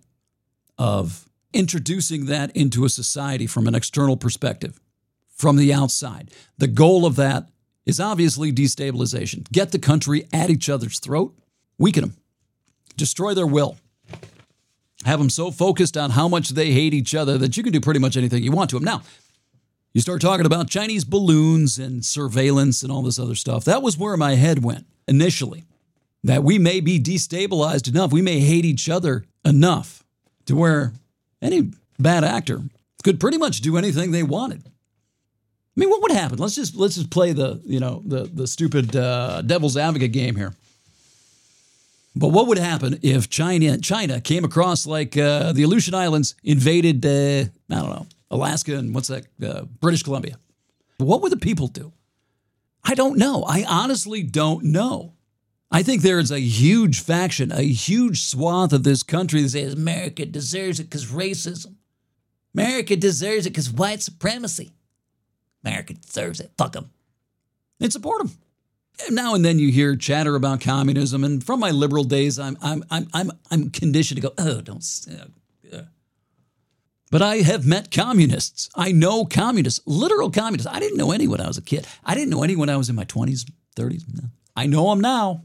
[0.77, 4.77] of introducing that into a society from an external perspective,
[5.29, 7.47] from the outside, the goal of that
[7.85, 9.49] is obviously destabilization.
[9.51, 11.37] Get the country at each other's throat,
[11.77, 12.17] weaken them,
[12.97, 13.77] destroy their will
[15.05, 17.79] have them so focused on how much they hate each other that you can do
[17.79, 18.83] pretty much anything you want to them.
[18.83, 19.03] Now,
[19.93, 23.63] you start talking about Chinese balloons and surveillance and all this other stuff.
[23.63, 25.63] That was where my head went initially.
[26.23, 30.03] That we may be destabilized enough, we may hate each other enough
[30.47, 30.93] to where
[31.39, 32.61] any bad actor
[33.03, 34.63] could pretty much do anything they wanted.
[34.65, 36.39] I mean, what would happen?
[36.39, 40.35] Let's just let's just play the you know the the stupid uh, devil's advocate game
[40.35, 40.53] here.
[42.15, 47.05] But what would happen if China China came across like uh, the Aleutian Islands, invaded
[47.05, 50.37] uh, I don't know Alaska and what's that uh, British Columbia?
[50.97, 51.91] What would the people do?
[52.83, 53.43] I don't know.
[53.43, 55.13] I honestly don't know.
[55.71, 59.73] I think there is a huge faction, a huge swath of this country that says
[59.73, 61.75] America deserves it because racism.
[62.53, 64.71] America deserves it because white supremacy.
[65.65, 66.51] America deserves it.
[66.57, 66.91] Fuck them.
[67.81, 68.31] And support them
[69.09, 72.83] now and then you hear chatter about communism, and from my liberal days, I'm I'm
[72.89, 74.83] I'm I'm I'm conditioned to go, oh, don't.
[75.11, 75.81] Uh, uh.
[77.11, 78.69] But I have met communists.
[78.75, 80.71] I know communists, literal communists.
[80.71, 81.87] I didn't know any when I was a kid.
[82.03, 84.03] I didn't know any when I was in my 20s, 30s.
[84.13, 84.29] No.
[84.55, 85.43] I know them now.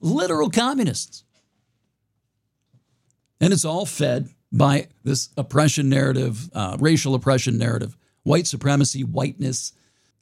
[0.00, 1.24] Literal communists.
[3.40, 9.72] And it's all fed by this oppression narrative, uh, racial oppression narrative, white supremacy, whiteness,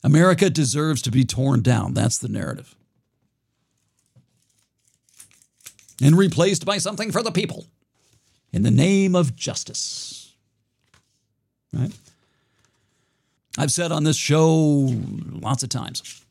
[0.06, 1.92] America deserves to be torn down.
[1.92, 2.76] That's the narrative.
[6.00, 7.66] And replaced by something for the people
[8.52, 10.32] in the name of justice.
[11.72, 11.90] Right?
[13.58, 16.22] I've said on this show lots of times,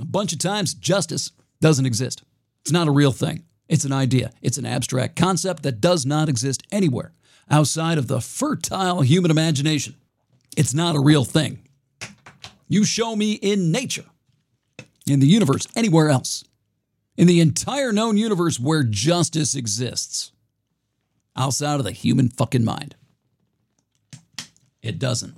[0.00, 1.30] a bunch of times, justice
[1.60, 2.22] doesn't exist.
[2.62, 3.44] It's not a real thing.
[3.68, 4.32] It's an idea.
[4.40, 7.12] It's an abstract concept that does not exist anywhere
[7.50, 9.94] outside of the fertile human imagination.
[10.56, 11.63] It's not a real thing.
[12.74, 14.06] You show me in nature,
[15.06, 16.42] in the universe, anywhere else,
[17.16, 20.32] in the entire known universe where justice exists,
[21.36, 22.96] outside of the human fucking mind.
[24.82, 25.36] It doesn't.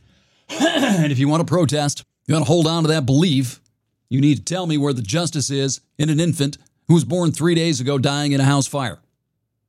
[0.48, 3.60] and if you want to protest, you want to hold on to that belief,
[4.08, 7.30] you need to tell me where the justice is in an infant who was born
[7.30, 8.98] three days ago dying in a house fire.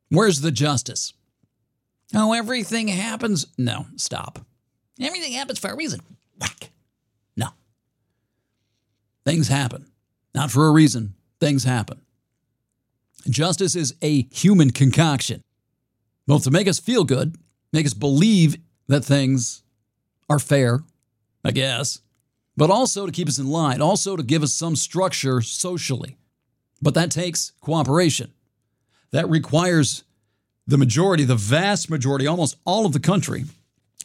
[0.10, 1.14] Where's the justice?
[2.16, 3.46] Oh, everything happens.
[3.56, 4.40] No, stop.
[5.00, 6.00] Everything happens for a reason.
[6.42, 6.71] Whack.
[9.26, 9.88] Things happen.
[10.34, 11.16] Not for a reason.
[11.40, 12.02] Things happen.
[13.30, 15.44] Justice is a human concoction.
[16.28, 17.36] both to make us feel good,
[17.74, 18.58] make us believe
[18.88, 19.64] that things
[20.30, 20.82] are fair,
[21.44, 22.00] I guess,
[22.56, 26.18] but also to keep us in line, also to give us some structure socially.
[26.82, 28.32] But that takes cooperation.
[29.12, 30.04] That requires
[30.66, 33.46] the majority, the vast majority, almost all of the country,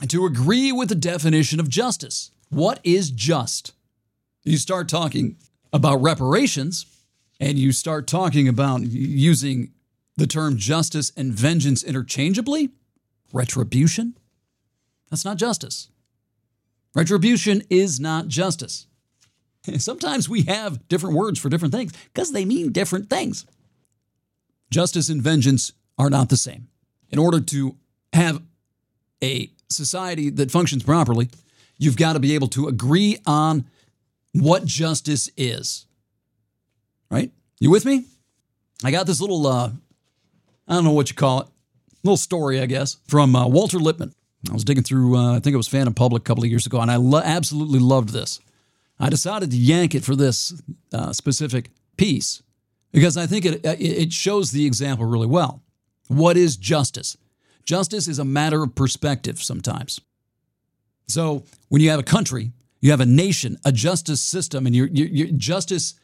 [0.08, 2.32] to agree with the definition of justice.
[2.48, 3.72] What is just?
[4.46, 5.36] You start talking
[5.72, 6.86] about reparations
[7.40, 9.72] and you start talking about using
[10.16, 12.70] the term justice and vengeance interchangeably,
[13.32, 14.16] retribution,
[15.10, 15.88] that's not justice.
[16.94, 18.86] Retribution is not justice.
[19.78, 23.46] Sometimes we have different words for different things because they mean different things.
[24.70, 26.68] Justice and vengeance are not the same.
[27.10, 27.76] In order to
[28.12, 28.42] have
[29.20, 31.30] a society that functions properly,
[31.78, 33.66] you've got to be able to agree on
[34.42, 35.86] what justice is.
[37.10, 37.30] Right?
[37.60, 38.04] You with me?
[38.84, 39.70] I got this little, uh,
[40.68, 41.46] I don't know what you call it,
[42.02, 44.12] little story, I guess, from uh, Walter Lippmann.
[44.50, 46.66] I was digging through, uh, I think it was Phantom Public a couple of years
[46.66, 48.40] ago, and I lo- absolutely loved this.
[48.98, 50.60] I decided to yank it for this
[50.92, 52.42] uh, specific piece
[52.92, 55.62] because I think it, it shows the example really well.
[56.08, 57.16] What is justice?
[57.64, 60.00] Justice is a matter of perspective sometimes.
[61.08, 62.52] So when you have a country,
[62.86, 65.94] you have a nation, a justice system, and your, your, your justice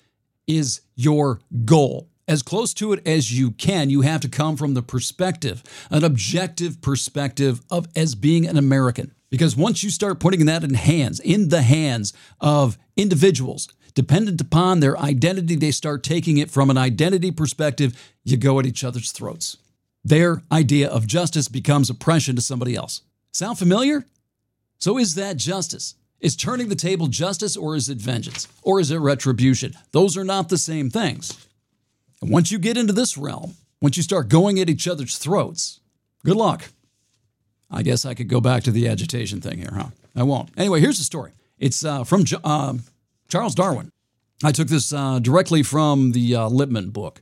[0.49, 2.09] is your goal.
[2.27, 6.03] As close to it as you can, you have to come from the perspective, an
[6.03, 9.15] objective perspective of as being an American.
[9.31, 14.81] Because once you start putting that in hands, in the hands of individuals, dependent upon
[14.81, 19.13] their identity, they start taking it from an identity perspective, you go at each other's
[19.13, 19.57] throats.
[20.03, 23.03] Their idea of justice becomes oppression to somebody else.
[23.33, 24.05] Sound familiar?
[24.79, 25.95] So is that justice?
[26.23, 28.47] Is turning the table justice or is it vengeance?
[28.63, 29.75] Or is it retribution?
[29.91, 31.47] Those are not the same things.
[32.23, 35.81] And once you get into this realm, once you start going at each other's throats,
[36.25, 36.71] good luck.
[37.69, 39.89] I guess I could go back to the agitation thing here, huh?
[40.15, 40.51] I won't.
[40.57, 41.33] Anyway, here's the story.
[41.59, 42.75] It's uh, from uh,
[43.29, 43.91] Charles Darwin.
[44.45, 47.21] I took this uh, directly from the uh, Lippmann book.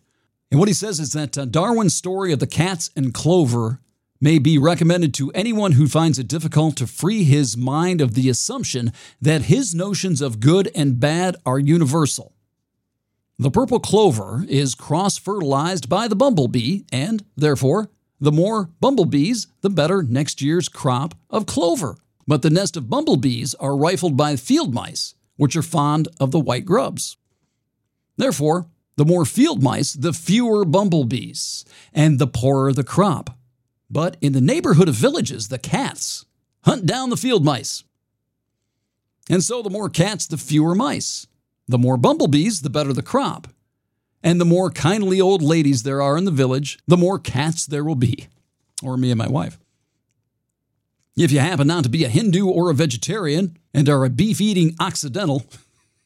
[0.50, 3.80] And what he says is that uh, Darwin's story of the cats and clover
[4.20, 8.28] may be recommended to anyone who finds it difficult to free his mind of the
[8.28, 12.34] assumption that his notions of good and bad are universal.
[13.38, 17.88] The purple clover is cross fertilized by the bumblebee, and therefore,
[18.20, 21.96] the more bumblebees, the better next year's crop of clover.
[22.26, 26.38] But the nest of bumblebees are rifled by field mice, which are fond of the
[26.38, 27.16] white grubs.
[28.18, 28.66] Therefore,
[28.96, 31.64] the more field mice, the fewer bumblebees,
[31.94, 33.38] and the poorer the crop.
[33.90, 36.24] But in the neighborhood of villages, the cats
[36.64, 37.82] hunt down the field mice.
[39.28, 41.26] And so the more cats, the fewer mice.
[41.66, 43.48] The more bumblebees, the better the crop.
[44.22, 47.84] And the more kindly old ladies there are in the village, the more cats there
[47.84, 48.28] will be.
[48.82, 49.58] Or me and my wife.
[51.16, 54.40] If you happen not to be a Hindu or a vegetarian and are a beef
[54.40, 55.44] eating Occidental,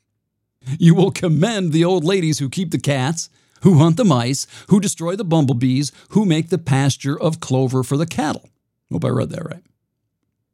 [0.78, 3.28] you will commend the old ladies who keep the cats,
[3.64, 7.96] who hunt the mice, who destroy the bumblebees, who make the pasture of clover for
[7.96, 8.48] the cattle.
[8.92, 9.62] Hope I read that right.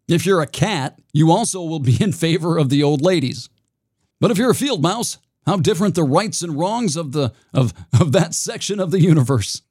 [0.09, 3.49] If you're a cat, you also will be in favor of the old ladies.
[4.21, 7.75] But if you're a field mouse, how different the rights and wrongs of the of,
[7.99, 9.63] of that section of the universe.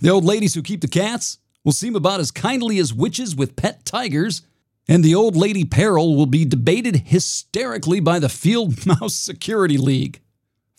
[0.00, 3.56] The old ladies who keep the cats will seem about as kindly as witches with
[3.56, 4.42] pet tigers
[4.88, 10.20] and the old lady peril will be debated hysterically by the Field Mouse Security League.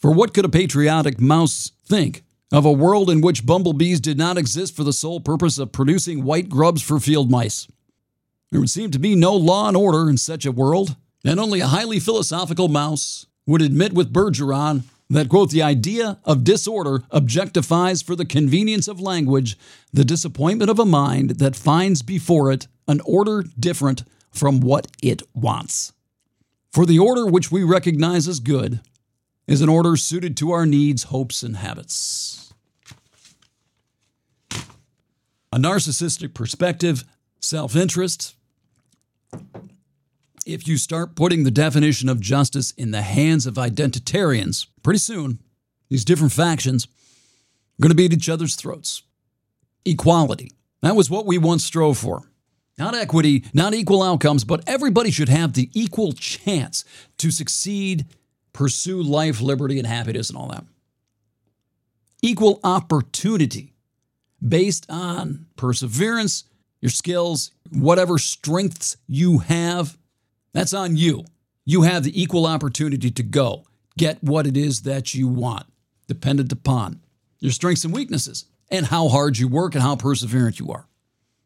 [0.02, 4.36] For what could a patriotic mouse think of a world in which bumblebees did not
[4.36, 7.68] exist for the sole purpose of producing white grubs for field mice?
[8.49, 11.60] There would seem to be no law and order in such a world, and only
[11.60, 18.04] a highly philosophical mouse would admit with Bergson that, quote, the idea of disorder objectifies
[18.04, 19.56] for the convenience of language
[19.93, 25.22] the disappointment of a mind that finds before it an order different from what it
[25.36, 25.93] wants.
[26.72, 28.80] For the order which we recognize as good
[29.48, 32.54] is an order suited to our needs, hopes, and habits.
[35.54, 37.04] A narcissistic perspective,
[37.39, 38.36] self interest.
[40.46, 45.39] If you start putting the definition of justice in the hands of identitarians, pretty soon,
[45.89, 49.04] these different factions are going to beat each other's throats.
[49.86, 50.52] Equality.
[50.82, 52.24] That was what we once strove for.
[52.78, 56.84] Not equity, not equal outcomes, but everybody should have the equal chance
[57.18, 58.06] to succeed,
[58.54, 60.66] pursue life, liberty, and happiness, and all that.
[62.22, 63.74] Equal opportunity
[64.45, 66.43] based on perseverance,
[66.82, 69.97] your skills, whatever strengths you have.
[70.54, 71.26] That's on you.
[71.66, 73.66] You have the equal opportunity to go
[73.97, 75.66] get what it is that you want,
[76.08, 77.02] dependent upon
[77.39, 78.45] your strengths and weaknesses.
[78.72, 80.88] and how hard you work and how perseverant you are.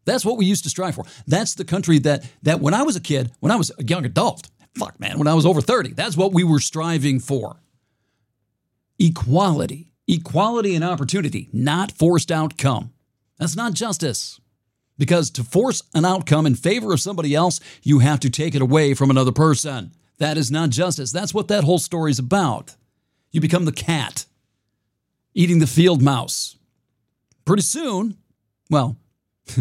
[0.05, 1.05] That's what we used to strive for.
[1.25, 4.05] That's the country that that when I was a kid, when I was a young
[4.05, 4.47] adult,
[4.77, 7.57] fuck man, when I was over 30, that's what we were striving for.
[8.99, 9.89] Equality.
[10.07, 12.93] Equality and opportunity, not forced outcome.
[13.39, 14.39] That's not justice.
[14.97, 18.61] Because to force an outcome in favor of somebody else, you have to take it
[18.61, 19.91] away from another person.
[20.19, 21.11] That is not justice.
[21.11, 22.75] That's what that whole story is about.
[23.31, 24.25] You become the cat
[25.33, 26.55] eating the field mouse.
[27.43, 28.15] Pretty soon,
[28.69, 28.97] well,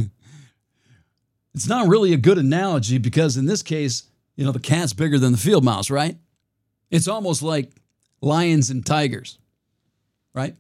[1.55, 4.05] it's not really a good analogy because in this case,
[4.37, 6.17] you know, the cat's bigger than the field mouse, right?
[6.91, 7.71] It's almost like
[8.21, 9.39] lions and tigers,
[10.35, 10.55] right?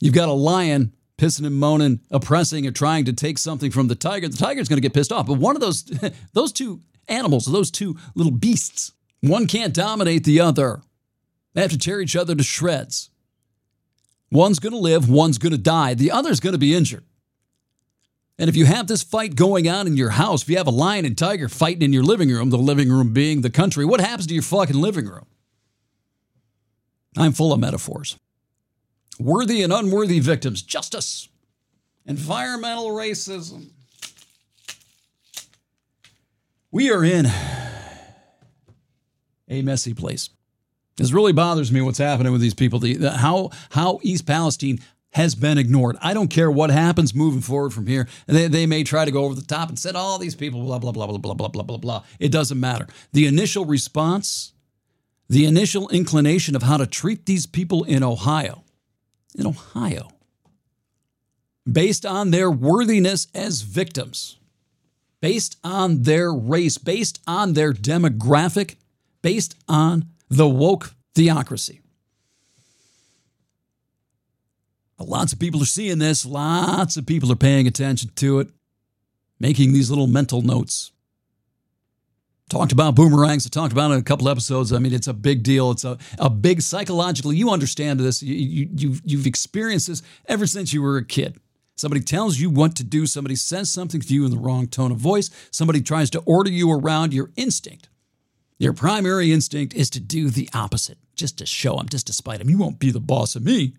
[0.00, 3.94] You've got a lion pissing and moaning, oppressing, or trying to take something from the
[3.94, 4.28] tiger.
[4.28, 5.26] The tiger's going to get pissed off.
[5.26, 5.82] But one of those,
[6.32, 10.82] those two animals, those two little beasts, one can't dominate the other.
[11.54, 13.10] They have to tear each other to shreds.
[14.30, 17.04] One's going to live, one's going to die, the other's going to be injured.
[18.38, 20.72] And if you have this fight going on in your house, if you have a
[20.72, 24.00] lion and tiger fighting in your living room, the living room being the country, what
[24.00, 25.26] happens to your fucking living room?
[27.16, 28.18] I'm full of metaphors.
[29.20, 31.28] Worthy and unworthy victims, justice,
[32.06, 33.68] environmental racism.
[36.72, 37.26] We are in
[39.48, 40.30] a messy place.
[40.96, 42.80] This really bothers me what's happening with these people.
[42.80, 44.80] The, the, how, how East Palestine
[45.14, 45.96] has been ignored.
[46.02, 48.08] I don't care what happens moving forward from here.
[48.26, 50.80] They, they may try to go over the top and said all these people, blah,
[50.80, 52.04] blah, blah, blah, blah, blah, blah, blah, blah.
[52.18, 52.88] It doesn't matter.
[53.12, 54.52] The initial response,
[55.28, 58.64] the initial inclination of how to treat these people in Ohio,
[59.36, 60.08] in Ohio,
[61.70, 64.38] based on their worthiness as victims,
[65.20, 68.74] based on their race, based on their demographic,
[69.22, 71.80] based on the woke theocracy.
[74.98, 76.24] Lots of people are seeing this.
[76.24, 78.48] Lots of people are paying attention to it,
[79.40, 80.92] making these little mental notes.
[82.50, 83.46] Talked about boomerangs.
[83.46, 84.72] I talked about it in a couple episodes.
[84.72, 85.70] I mean, it's a big deal.
[85.70, 87.36] It's a, a big psychologically.
[87.36, 88.22] You understand this.
[88.22, 91.40] You, you, you've, you've experienced this ever since you were a kid.
[91.74, 93.06] Somebody tells you what to do.
[93.06, 95.30] Somebody says something to you in the wrong tone of voice.
[95.50, 97.12] Somebody tries to order you around.
[97.14, 97.88] Your instinct,
[98.58, 102.38] your primary instinct, is to do the opposite, just to show them, just to spite
[102.38, 102.50] them.
[102.50, 103.74] You won't be the boss of me.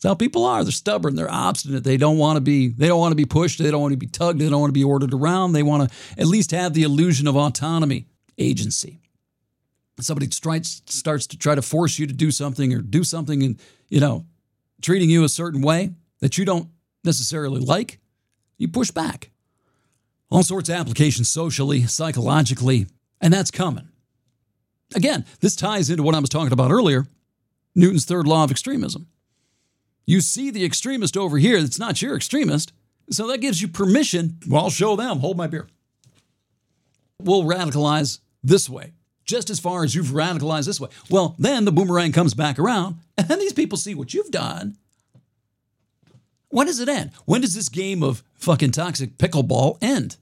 [0.00, 0.64] That's how people are.
[0.64, 1.14] They're stubborn.
[1.14, 1.84] They're obstinate.
[1.84, 2.68] They don't want to be.
[2.68, 3.58] They don't want to be pushed.
[3.58, 4.40] They don't want to be tugged.
[4.40, 5.52] They don't want to be ordered around.
[5.52, 8.06] They want to at least have the illusion of autonomy,
[8.38, 9.02] agency.
[10.00, 13.60] Somebody starts starts to try to force you to do something or do something, and
[13.90, 14.24] you know,
[14.80, 15.90] treating you a certain way
[16.20, 16.70] that you don't
[17.04, 17.98] necessarily like.
[18.56, 19.30] You push back.
[20.30, 22.86] All sorts of applications socially, psychologically,
[23.20, 23.88] and that's coming.
[24.94, 27.06] Again, this ties into what I was talking about earlier
[27.74, 29.06] Newton's third law of extremism.
[30.10, 32.72] You see the extremist over here that's not your extremist.
[33.10, 34.38] So that gives you permission.
[34.48, 35.20] Well, I'll show them.
[35.20, 35.68] Hold my beer.
[37.20, 38.94] We'll radicalize this way,
[39.24, 40.88] just as far as you've radicalized this way.
[41.08, 44.78] Well, then the boomerang comes back around, and then these people see what you've done.
[46.48, 47.12] When does it end?
[47.26, 50.16] When does this game of fucking toxic pickleball end?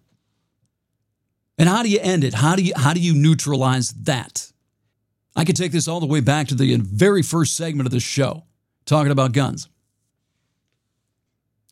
[1.56, 2.34] And how do you end it?
[2.34, 4.52] How do you how do you neutralize that?
[5.34, 8.02] I could take this all the way back to the very first segment of this
[8.02, 8.44] show,
[8.84, 9.66] talking about guns.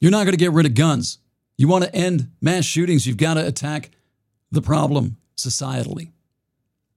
[0.01, 1.18] You're not going to get rid of guns.
[1.56, 3.90] You want to end mass shootings, you've got to attack
[4.51, 6.12] the problem societally.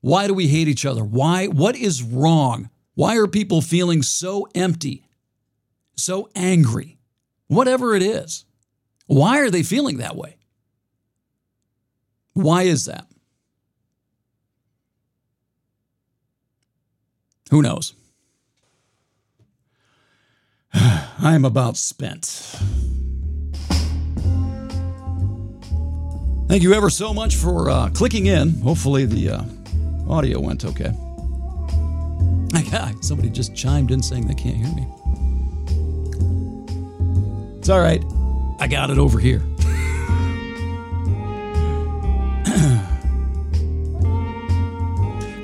[0.01, 1.03] Why do we hate each other?
[1.03, 2.69] Why what is wrong?
[2.95, 5.05] Why are people feeling so empty?
[5.95, 6.97] So angry?
[7.47, 8.45] Whatever it is.
[9.07, 10.37] Why are they feeling that way?
[12.33, 13.07] Why is that?
[17.49, 17.93] Who knows?
[20.73, 22.25] I am about spent.
[26.47, 28.59] Thank you ever so much for uh, clicking in.
[28.61, 29.43] Hopefully, the uh,
[30.07, 30.93] audio went okay.
[33.09, 34.87] Somebody just chimed in saying they can't hear me.
[37.57, 38.03] It's all right.
[38.59, 39.39] I got it over here.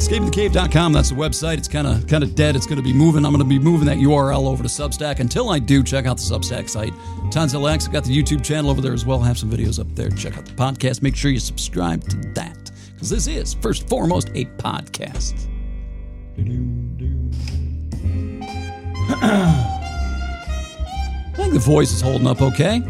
[0.06, 1.58] escapingthecave.com that's the website.
[1.58, 2.56] It's kind of kind of dead.
[2.56, 3.26] It's going to be moving.
[3.26, 5.20] I'm going to be moving that url over to substack.
[5.20, 6.94] Until i do check out the substack site.
[7.32, 9.20] Tons of links i've got the youtube channel over there as well.
[9.20, 10.10] Have some videos up there.
[10.12, 11.02] Check out the podcast.
[11.02, 15.48] Make sure you subscribe to that because this is first and foremost a podcast.
[21.28, 22.82] I think the voice is holding up okay.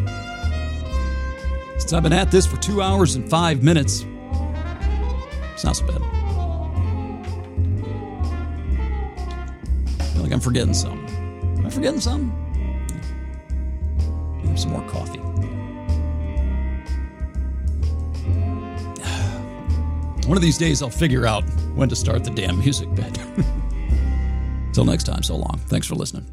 [1.78, 4.06] Since i've been at this for two hours and five minutes
[5.54, 6.15] it's not so bad
[10.16, 11.10] feel like I'm forgetting something.
[11.58, 12.32] Am I forgetting something?
[14.46, 15.20] have some more coffee.
[20.28, 21.44] One of these days, I'll figure out
[21.76, 23.14] when to start the damn music bed.
[24.74, 25.60] Till next time, so long.
[25.68, 26.26] Thanks for listening.